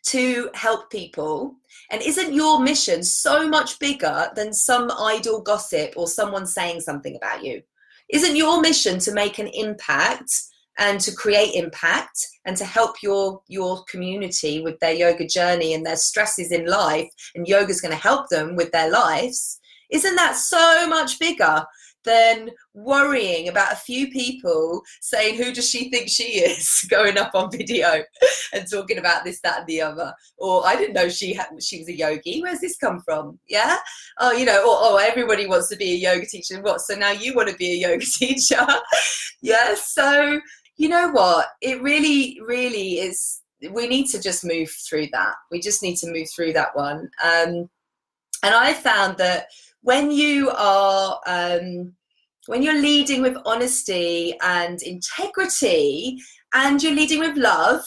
to 0.08 0.50
help 0.54 0.90
people? 0.90 1.56
And 1.92 2.02
isn't 2.02 2.34
your 2.34 2.60
mission 2.60 3.04
so 3.04 3.48
much 3.48 3.80
bigger 3.80 4.30
than 4.36 4.54
some 4.54 4.92
idle 4.92 5.42
gossip 5.42 5.94
or 5.96 6.08
someone 6.08 6.46
saying 6.46 6.82
something 6.82 7.16
about 7.16 7.44
you? 7.44 7.62
Isn't 8.10 8.36
your 8.36 8.62
mission 8.62 9.00
to 9.00 9.14
make 9.14 9.40
an 9.40 9.48
impact 9.48 10.32
and 10.78 11.00
to 11.00 11.14
create 11.14 11.56
impact 11.56 12.26
and 12.46 12.56
to 12.58 12.66
help 12.66 13.02
your 13.02 13.42
your 13.48 13.84
community 13.90 14.62
with 14.62 14.80
their 14.80 14.94
yoga 14.94 15.28
journey 15.28 15.74
and 15.74 15.86
their 15.86 15.96
stresses 15.96 16.52
in 16.52 16.66
life 16.66 17.10
and 17.36 17.48
yoga 17.48 17.70
is 17.70 17.82
going 17.82 17.94
to 17.94 18.02
help 18.02 18.30
them 18.30 18.56
with 18.56 18.72
their 18.72 18.90
lives 18.90 19.60
isn't 19.92 20.16
that 20.16 20.36
so 20.36 20.88
much 20.88 21.20
bigger 21.20 21.64
than 22.08 22.50
worrying 22.74 23.50
about 23.50 23.74
a 23.74 23.76
few 23.76 24.10
people 24.10 24.82
saying 25.02 25.36
who 25.36 25.52
does 25.52 25.70
she 25.70 25.92
think 25.92 26.08
she 26.08 26.40
is? 26.40 26.88
Going 26.90 27.18
up 27.18 27.32
on 27.36 27.52
video 27.52 28.02
and 28.54 28.66
talking 28.72 28.98
about 28.98 29.26
this 29.26 29.42
that 29.42 29.60
and 29.60 29.68
the 29.68 29.82
other. 29.82 30.14
Or 30.38 30.66
i 30.66 30.76
didn't 30.76 30.94
know 30.94 31.10
she 31.10 31.34
had 31.34 31.48
she 31.62 31.80
was 31.80 31.90
a 31.90 31.96
yogi. 31.96 32.42
Where's 32.42 32.62
this 32.62 32.78
come 32.78 33.02
from? 33.02 33.38
Yeah? 33.48 33.78
Oh 34.20 34.32
you 34.32 34.46
know 34.46 34.60
or 34.62 34.78
oh 34.80 34.98
everybody 34.98 35.46
wants 35.46 35.68
to 35.70 35.76
be 35.76 35.94
a 35.94 36.14
yoga 36.14 36.26
teacher. 36.26 36.62
What 36.62 36.82
so 36.82 36.96
now 36.96 37.12
you 37.12 37.36
want 37.36 37.50
to 37.50 37.56
be 37.56 37.74
a 37.74 37.90
yoga 37.90 38.06
teacher? 38.18 38.66
Yeah 39.40 39.76
so 39.76 40.42
you 40.78 40.90
know 40.90 41.10
what? 41.10 41.48
It 41.62 41.82
really, 41.82 42.40
really 42.46 43.00
is. 43.00 43.42
We 43.72 43.88
need 43.88 44.08
to 44.08 44.22
just 44.22 44.46
move 44.46 44.70
through 44.88 45.08
that. 45.14 45.34
We 45.52 45.60
just 45.60 45.82
need 45.82 45.98
to 45.98 46.12
move 46.12 46.28
through 46.36 46.54
that 46.54 46.76
one. 46.76 47.10
Um, 47.24 47.70
and 48.44 48.54
I 48.54 48.74
found 48.74 49.18
that 49.18 49.48
when 49.82 50.12
you 50.12 50.52
are 50.52 51.20
um, 51.26 51.94
when 52.46 52.64
you're 52.64 52.82
leading 52.82 53.22
with 53.22 53.36
honesty 53.46 54.38
and 54.42 54.82
integrity, 54.84 56.18
and 56.54 56.82
you're 56.82 56.94
leading 56.94 57.20
with 57.20 57.36
love, 57.36 57.86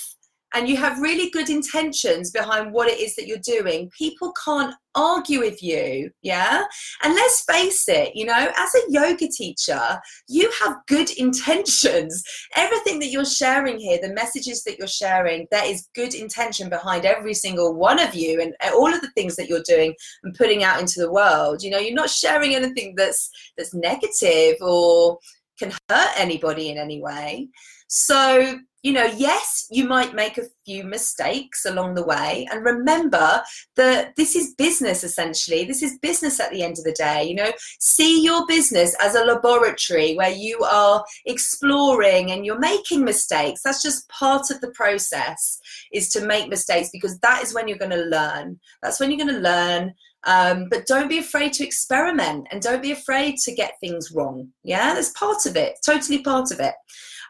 and 0.54 0.68
you 0.68 0.76
have 0.76 1.00
really 1.00 1.30
good 1.30 1.48
intentions 1.48 2.30
behind 2.30 2.72
what 2.72 2.88
it 2.88 2.98
is 2.98 3.14
that 3.16 3.26
you're 3.26 3.38
doing, 3.38 3.90
people 3.96 4.32
can't 4.44 4.74
argue 4.94 5.38
with 5.40 5.62
you. 5.62 6.10
Yeah. 6.22 6.64
And 7.02 7.14
let's 7.14 7.44
face 7.44 7.88
it, 7.88 8.16
you 8.16 8.24
know, 8.24 8.50
as 8.56 8.74
a 8.74 8.90
yoga 8.90 9.28
teacher, 9.28 9.80
you 10.28 10.50
have 10.60 10.76
good 10.88 11.10
intentions. 11.18 12.24
Everything 12.56 12.98
that 12.98 13.10
you're 13.10 13.24
sharing 13.24 13.78
here, 13.78 13.98
the 14.02 14.12
messages 14.12 14.64
that 14.64 14.78
you're 14.78 14.88
sharing, 14.88 15.46
there 15.50 15.64
is 15.64 15.88
good 15.94 16.14
intention 16.14 16.68
behind 16.68 17.04
every 17.04 17.34
single 17.34 17.74
one 17.74 18.00
of 18.00 18.14
you 18.14 18.40
and 18.40 18.54
all 18.74 18.92
of 18.92 19.00
the 19.00 19.10
things 19.12 19.36
that 19.36 19.48
you're 19.48 19.62
doing 19.64 19.94
and 20.24 20.34
putting 20.34 20.64
out 20.64 20.80
into 20.80 21.00
the 21.00 21.12
world. 21.12 21.62
You 21.62 21.70
know, 21.70 21.78
you're 21.78 21.94
not 21.94 22.10
sharing 22.10 22.54
anything 22.54 22.94
that's 22.96 23.30
that's 23.56 23.74
negative 23.74 24.56
or 24.60 25.18
can 25.58 25.72
hurt 25.88 26.10
anybody 26.16 26.70
in 26.70 26.78
any 26.78 27.00
way. 27.00 27.48
So 27.88 28.58
you 28.82 28.92
know, 28.92 29.04
yes, 29.04 29.66
you 29.70 29.86
might 29.86 30.14
make 30.14 30.38
a 30.38 30.46
few 30.64 30.84
mistakes 30.84 31.66
along 31.66 31.94
the 31.94 32.04
way. 32.04 32.46
And 32.50 32.64
remember 32.64 33.42
that 33.76 34.16
this 34.16 34.34
is 34.34 34.54
business 34.54 35.04
essentially. 35.04 35.64
This 35.64 35.82
is 35.82 35.98
business 35.98 36.40
at 36.40 36.50
the 36.50 36.62
end 36.62 36.78
of 36.78 36.84
the 36.84 36.92
day. 36.92 37.24
You 37.24 37.34
know, 37.34 37.52
see 37.78 38.24
your 38.24 38.46
business 38.46 38.96
as 39.00 39.14
a 39.14 39.24
laboratory 39.24 40.14
where 40.14 40.30
you 40.30 40.60
are 40.60 41.04
exploring 41.26 42.30
and 42.30 42.46
you're 42.46 42.58
making 42.58 43.04
mistakes. 43.04 43.62
That's 43.62 43.82
just 43.82 44.08
part 44.08 44.50
of 44.50 44.60
the 44.60 44.70
process 44.70 45.60
is 45.92 46.08
to 46.10 46.24
make 46.24 46.48
mistakes 46.48 46.88
because 46.90 47.18
that 47.18 47.42
is 47.42 47.54
when 47.54 47.68
you're 47.68 47.78
going 47.78 47.90
to 47.90 48.04
learn. 48.04 48.58
That's 48.82 48.98
when 48.98 49.10
you're 49.10 49.24
going 49.24 49.34
to 49.34 49.48
learn. 49.48 49.94
Um, 50.24 50.68
but 50.70 50.86
don't 50.86 51.08
be 51.08 51.18
afraid 51.18 51.54
to 51.54 51.64
experiment 51.64 52.48
and 52.50 52.60
don't 52.60 52.82
be 52.82 52.92
afraid 52.92 53.36
to 53.38 53.54
get 53.54 53.80
things 53.80 54.10
wrong. 54.12 54.48
Yeah, 54.62 54.94
that's 54.94 55.10
part 55.10 55.46
of 55.46 55.56
it, 55.56 55.78
totally 55.84 56.22
part 56.22 56.50
of 56.50 56.60
it. 56.60 56.74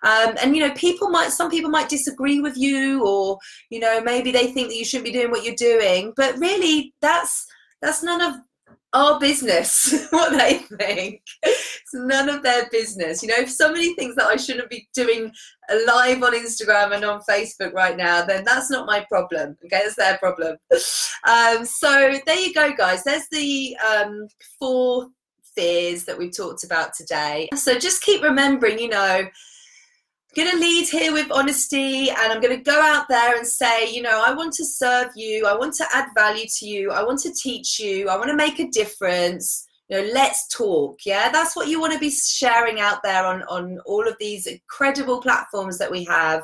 Um, 0.03 0.37
and 0.43 0.57
you 0.57 0.67
know, 0.67 0.75
people 0.75 1.11
might, 1.11 1.31
some 1.31 1.51
people 1.51 1.71
might 1.71 1.89
disagree 1.89 2.41
with 2.41 2.57
you, 2.57 3.05
or 3.07 3.39
you 3.71 3.81
know, 3.81 4.01
maybe 4.01 4.31
they 4.33 4.49
think 4.49 4.69
that 4.69 4.77
you 4.77 4.85
shouldn't 4.85 5.07
be 5.07 5.13
doing 5.13 5.31
what 5.31 5.45
you're 5.45 5.55
doing. 5.55 6.13
But 6.17 6.39
really, 6.39 6.95
that's 7.01 7.47
that's 7.83 8.03
none 8.03 8.21
of 8.21 8.35
our 8.93 9.21
business 9.21 10.07
what 10.11 10.37
they 10.37 10.59
think. 10.77 11.23
It's 11.43 11.95
none 11.95 12.29
of 12.29 12.43
their 12.43 12.69
business. 12.71 13.23
You 13.23 13.29
know, 13.29 13.37
if 13.39 13.51
so 13.51 13.73
many 13.73 13.95
things 13.95 14.17
that 14.17 14.27
I 14.27 14.37
shouldn't 14.37 14.71
be 14.71 14.89
doing 14.95 15.33
live 15.87 16.23
on 16.23 16.35
Instagram 16.35 16.95
and 16.95 17.05
on 17.05 17.23
Facebook 17.29 17.73
right 17.73 17.97
now, 17.97 18.25
then 18.25 18.45
that's 18.45 18.71
not 18.71 18.87
my 18.87 19.05
problem. 19.09 19.57
Okay, 19.65 19.83
it's 19.85 19.97
their 19.97 20.19
problem. 20.19 20.57
Um, 21.29 21.65
so 21.65 22.19
there 22.27 22.39
you 22.39 22.55
go, 22.55 22.73
guys. 22.77 23.05
There's 23.05 23.29
the 23.31 23.77
um, 23.77 24.27
four 24.59 25.09
fears 25.55 26.05
that 26.05 26.17
we 26.19 26.31
talked 26.31 26.65
about 26.65 26.95
today. 26.95 27.49
So 27.55 27.79
just 27.79 28.03
keep 28.03 28.23
remembering, 28.23 28.79
you 28.79 28.89
know, 28.89 29.29
going 30.35 30.51
to 30.51 30.59
lead 30.59 30.88
here 30.88 31.12
with 31.12 31.31
honesty 31.33 32.11
and 32.11 32.33
I'm 32.33 32.40
going 32.40 32.57
to 32.57 32.62
go 32.62 32.81
out 32.81 33.09
there 33.09 33.37
and 33.37 33.47
say, 33.47 33.93
you 33.93 34.03
know, 34.03 34.23
I 34.25 34.33
want 34.33 34.53
to 34.55 34.64
serve 34.64 35.09
you. 35.16 35.47
I 35.47 35.57
want 35.57 35.75
to 35.75 35.87
add 35.93 36.09
value 36.14 36.47
to 36.59 36.66
you. 36.66 36.90
I 36.93 37.03
want 37.03 37.21
to 37.21 37.33
teach 37.33 37.81
you. 37.81 38.09
I 38.09 38.16
want 38.16 38.31
to 38.31 38.37
make 38.37 38.59
a 38.61 38.69
difference. 38.69 39.66
You 39.88 40.01
know, 40.01 40.12
let's 40.12 40.47
talk. 40.49 41.01
Yeah, 41.05 41.31
that's 41.31 41.57
what 41.57 41.69
you 41.69 41.81
want 41.81 41.93
to 41.95 41.99
be 41.99 42.11
sharing 42.11 42.81
out 42.81 43.03
there 43.03 43.25
on, 43.25 43.43
on 43.45 43.81
all 43.87 44.07
of 44.07 44.16
these 44.21 44.47
incredible 44.47 45.21
platforms 45.21 45.79
that 45.79 45.90
we 45.90 46.05
have 46.05 46.43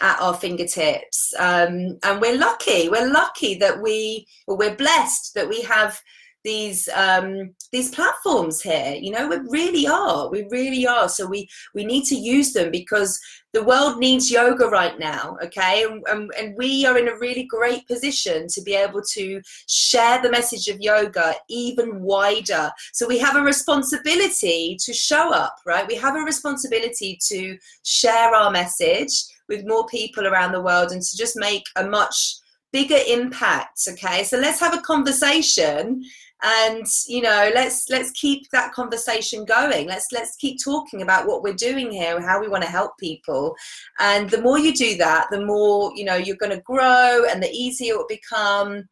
at 0.00 0.20
our 0.20 0.34
fingertips. 0.34 1.32
Um, 1.38 1.98
and 2.02 2.20
we're 2.20 2.38
lucky. 2.38 2.88
We're 2.88 3.12
lucky 3.12 3.54
that 3.56 3.80
we, 3.80 4.26
well, 4.46 4.58
we're 4.58 4.76
blessed 4.76 5.34
that 5.34 5.48
we 5.48 5.62
have 5.62 6.00
these 6.44 6.88
um, 6.94 7.54
these 7.72 7.90
platforms 7.90 8.60
here. 8.60 8.96
You 8.98 9.12
know, 9.12 9.28
we 9.28 9.36
really 9.48 9.86
are. 9.86 10.30
We 10.30 10.46
really 10.50 10.86
are. 10.86 11.08
So 11.08 11.26
we 11.26 11.48
we 11.74 11.84
need 11.84 12.04
to 12.04 12.14
use 12.14 12.52
them 12.52 12.70
because 12.70 13.18
the 13.52 13.64
world 13.64 13.98
needs 13.98 14.30
yoga 14.30 14.66
right 14.66 14.98
now. 14.98 15.36
Okay, 15.42 15.84
and, 15.84 16.02
and, 16.08 16.30
and 16.38 16.56
we 16.56 16.86
are 16.86 16.98
in 16.98 17.08
a 17.08 17.18
really 17.18 17.44
great 17.44 17.86
position 17.86 18.46
to 18.48 18.62
be 18.62 18.74
able 18.74 19.02
to 19.12 19.40
share 19.68 20.22
the 20.22 20.30
message 20.30 20.68
of 20.68 20.80
yoga 20.80 21.34
even 21.48 22.00
wider. 22.02 22.70
So 22.92 23.06
we 23.06 23.18
have 23.18 23.36
a 23.36 23.42
responsibility 23.42 24.76
to 24.80 24.92
show 24.92 25.32
up. 25.32 25.56
Right, 25.66 25.86
we 25.86 25.96
have 25.96 26.16
a 26.16 26.20
responsibility 26.20 27.18
to 27.28 27.58
share 27.84 28.34
our 28.34 28.50
message 28.50 29.24
with 29.48 29.66
more 29.66 29.86
people 29.86 30.26
around 30.26 30.52
the 30.52 30.62
world 30.62 30.92
and 30.92 31.02
to 31.02 31.16
just 31.16 31.36
make 31.36 31.64
a 31.76 31.84
much 31.84 32.36
bigger 32.70 32.98
impact 33.08 33.80
okay 33.88 34.22
so 34.22 34.36
let's 34.36 34.60
have 34.60 34.74
a 34.74 34.82
conversation 34.82 36.04
and 36.42 36.86
you 37.06 37.20
know 37.20 37.50
let's 37.54 37.88
let's 37.90 38.12
keep 38.12 38.48
that 38.50 38.72
conversation 38.72 39.44
going. 39.44 39.88
Let's 39.88 40.08
let's 40.12 40.36
keep 40.36 40.62
talking 40.62 41.02
about 41.02 41.26
what 41.26 41.42
we're 41.42 41.54
doing 41.54 41.90
here 41.90 42.20
how 42.20 42.40
we 42.40 42.48
want 42.48 42.62
to 42.62 42.70
help 42.70 42.92
people. 42.98 43.56
And 43.98 44.30
the 44.30 44.40
more 44.40 44.58
you 44.58 44.72
do 44.72 44.96
that 44.98 45.28
the 45.30 45.44
more 45.44 45.92
you 45.96 46.04
know 46.04 46.16
you're 46.16 46.36
going 46.36 46.56
to 46.56 46.62
grow 46.62 47.24
and 47.28 47.42
the 47.42 47.50
easier 47.50 47.94
it 47.94 47.96
will 47.96 48.06
become. 48.08 48.88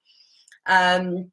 Um, 0.67 1.31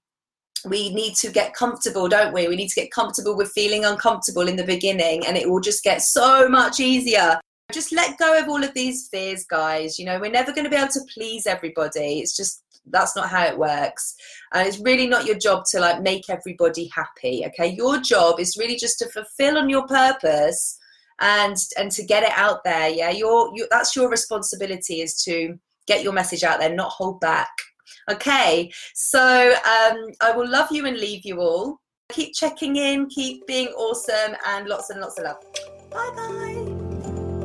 we 0.65 0.93
need 0.93 1.15
to 1.15 1.30
get 1.30 1.54
comfortable 1.54 2.08
don't 2.08 2.34
we? 2.34 2.47
We 2.47 2.56
need 2.56 2.69
to 2.69 2.82
get 2.82 2.91
comfortable 2.91 3.36
with 3.36 3.52
feeling 3.52 3.84
uncomfortable 3.84 4.47
in 4.47 4.56
the 4.56 4.63
beginning 4.63 5.26
and 5.26 5.36
it 5.36 5.49
will 5.49 5.60
just 5.60 5.84
get 5.84 6.02
so 6.02 6.47
much 6.47 6.80
easier. 6.80 7.39
Just 7.71 7.91
let 7.91 8.19
go 8.19 8.38
of 8.38 8.47
all 8.47 8.63
of 8.63 8.73
these 8.76 9.10
fears 9.12 9.45
guys. 9.45 9.97
You 9.97 10.06
know 10.06 10.19
we're 10.19 10.32
never 10.32 10.54
going 10.54 10.65
to 10.65 10.69
be 10.69 10.76
able 10.76 10.89
to 10.89 11.02
please 11.12 11.47
everybody. 11.47 12.19
It's 12.19 12.38
just 12.38 12.62
that's 12.89 13.15
not 13.15 13.30
how 13.30 13.46
it 13.46 13.58
works. 13.58 14.15
And 14.54 14.67
it's 14.67 14.80
really 14.80 15.08
not 15.08 15.26
your 15.26 15.38
job 15.38 15.63
to 15.72 15.80
like 15.80 16.02
make 16.02 16.30
everybody 16.30 16.89
happy 16.93 17.43
okay? 17.48 17.67
Your 17.67 18.00
job 18.00 18.39
is 18.39 18.58
really 18.58 18.76
just 18.76 19.00
to 19.00 19.10
fulfill 19.10 19.58
on 19.58 19.69
your 19.69 19.88
purpose 19.88 20.78
and 21.22 21.56
and 21.78 21.91
to 21.91 22.04
get 22.06 22.24
it 22.24 22.34
out 22.36 22.63
there 22.63 22.89
yeah? 22.89 23.12
Your, 23.12 23.52
your 23.56 23.67
that's 23.72 23.96
your 23.96 24.10
responsibility 24.10 25.02
is 25.02 25.22
to 25.24 25.58
get 25.88 26.04
your 26.04 26.13
message 26.13 26.43
out 26.43 26.60
there 26.60 26.74
not 26.74 26.91
hold 26.91 27.19
back 27.19 27.52
okay? 28.12 28.72
So 28.96 29.52
um 29.52 29.98
i 30.22 30.32
will 30.36 30.50
love 30.50 30.72
you 30.72 30.86
and 30.86 30.98
leave 30.98 31.26
you 31.26 31.39
all. 31.39 31.80
Keep 32.12 32.34
checking 32.34 32.76
in 32.76 33.08
keep 33.08 33.46
being 33.48 33.67
awesome 33.69 34.36
and 34.48 34.67
lots 34.67 34.89
and 34.89 35.00
lots 35.00 35.17
of 35.17 35.26
love. 35.26 35.38
Bye 35.89 36.12
bye 36.15 36.53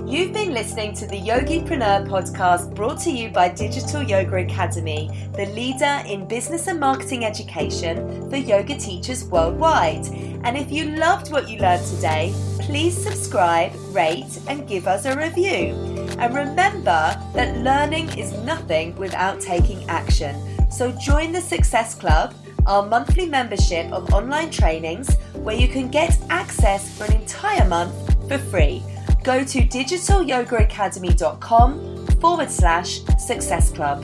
You've 0.08 0.32
been 0.32 0.54
listening 0.54 0.94
to 0.94 1.06
the 1.06 1.20
Yogipreneur 1.20 2.08
podcast 2.08 2.74
brought 2.74 2.98
to 3.00 3.10
you 3.10 3.28
by 3.28 3.50
Digital 3.50 4.02
Yoga 4.02 4.36
Academy, 4.36 5.10
the 5.36 5.44
leader 5.44 6.02
in 6.06 6.26
business 6.26 6.66
and 6.66 6.80
marketing 6.80 7.26
education 7.26 8.30
for 8.30 8.36
yoga 8.36 8.78
teachers 8.78 9.26
worldwide. 9.26 10.06
And 10.44 10.56
if 10.56 10.72
you 10.72 10.92
loved 10.96 11.30
what 11.30 11.46
you 11.46 11.58
learned 11.58 11.84
today, 11.84 12.32
please 12.58 12.96
subscribe, 12.96 13.70
rate, 13.94 14.38
and 14.48 14.66
give 14.66 14.86
us 14.86 15.04
a 15.04 15.14
review. 15.14 15.74
And 16.18 16.34
remember 16.34 17.14
that 17.34 17.58
learning 17.58 18.08
is 18.18 18.32
nothing 18.44 18.96
without 18.96 19.42
taking 19.42 19.84
action. 19.90 20.34
So 20.70 20.90
join 20.92 21.32
the 21.32 21.42
Success 21.42 21.94
Club, 21.94 22.34
our 22.64 22.82
monthly 22.86 23.26
membership 23.26 23.92
of 23.92 24.10
online 24.14 24.50
trainings 24.50 25.14
where 25.34 25.56
you 25.56 25.68
can 25.68 25.90
get 25.90 26.18
access 26.30 26.96
for 26.96 27.04
an 27.04 27.12
entire 27.12 27.68
month 27.68 27.94
for 28.26 28.38
free 28.38 28.82
go 29.28 29.44
to 29.44 29.60
digitalyogaacademy.com 29.60 32.06
forward 32.18 32.50
slash 32.50 33.02
success 33.18 33.70
club. 33.70 34.02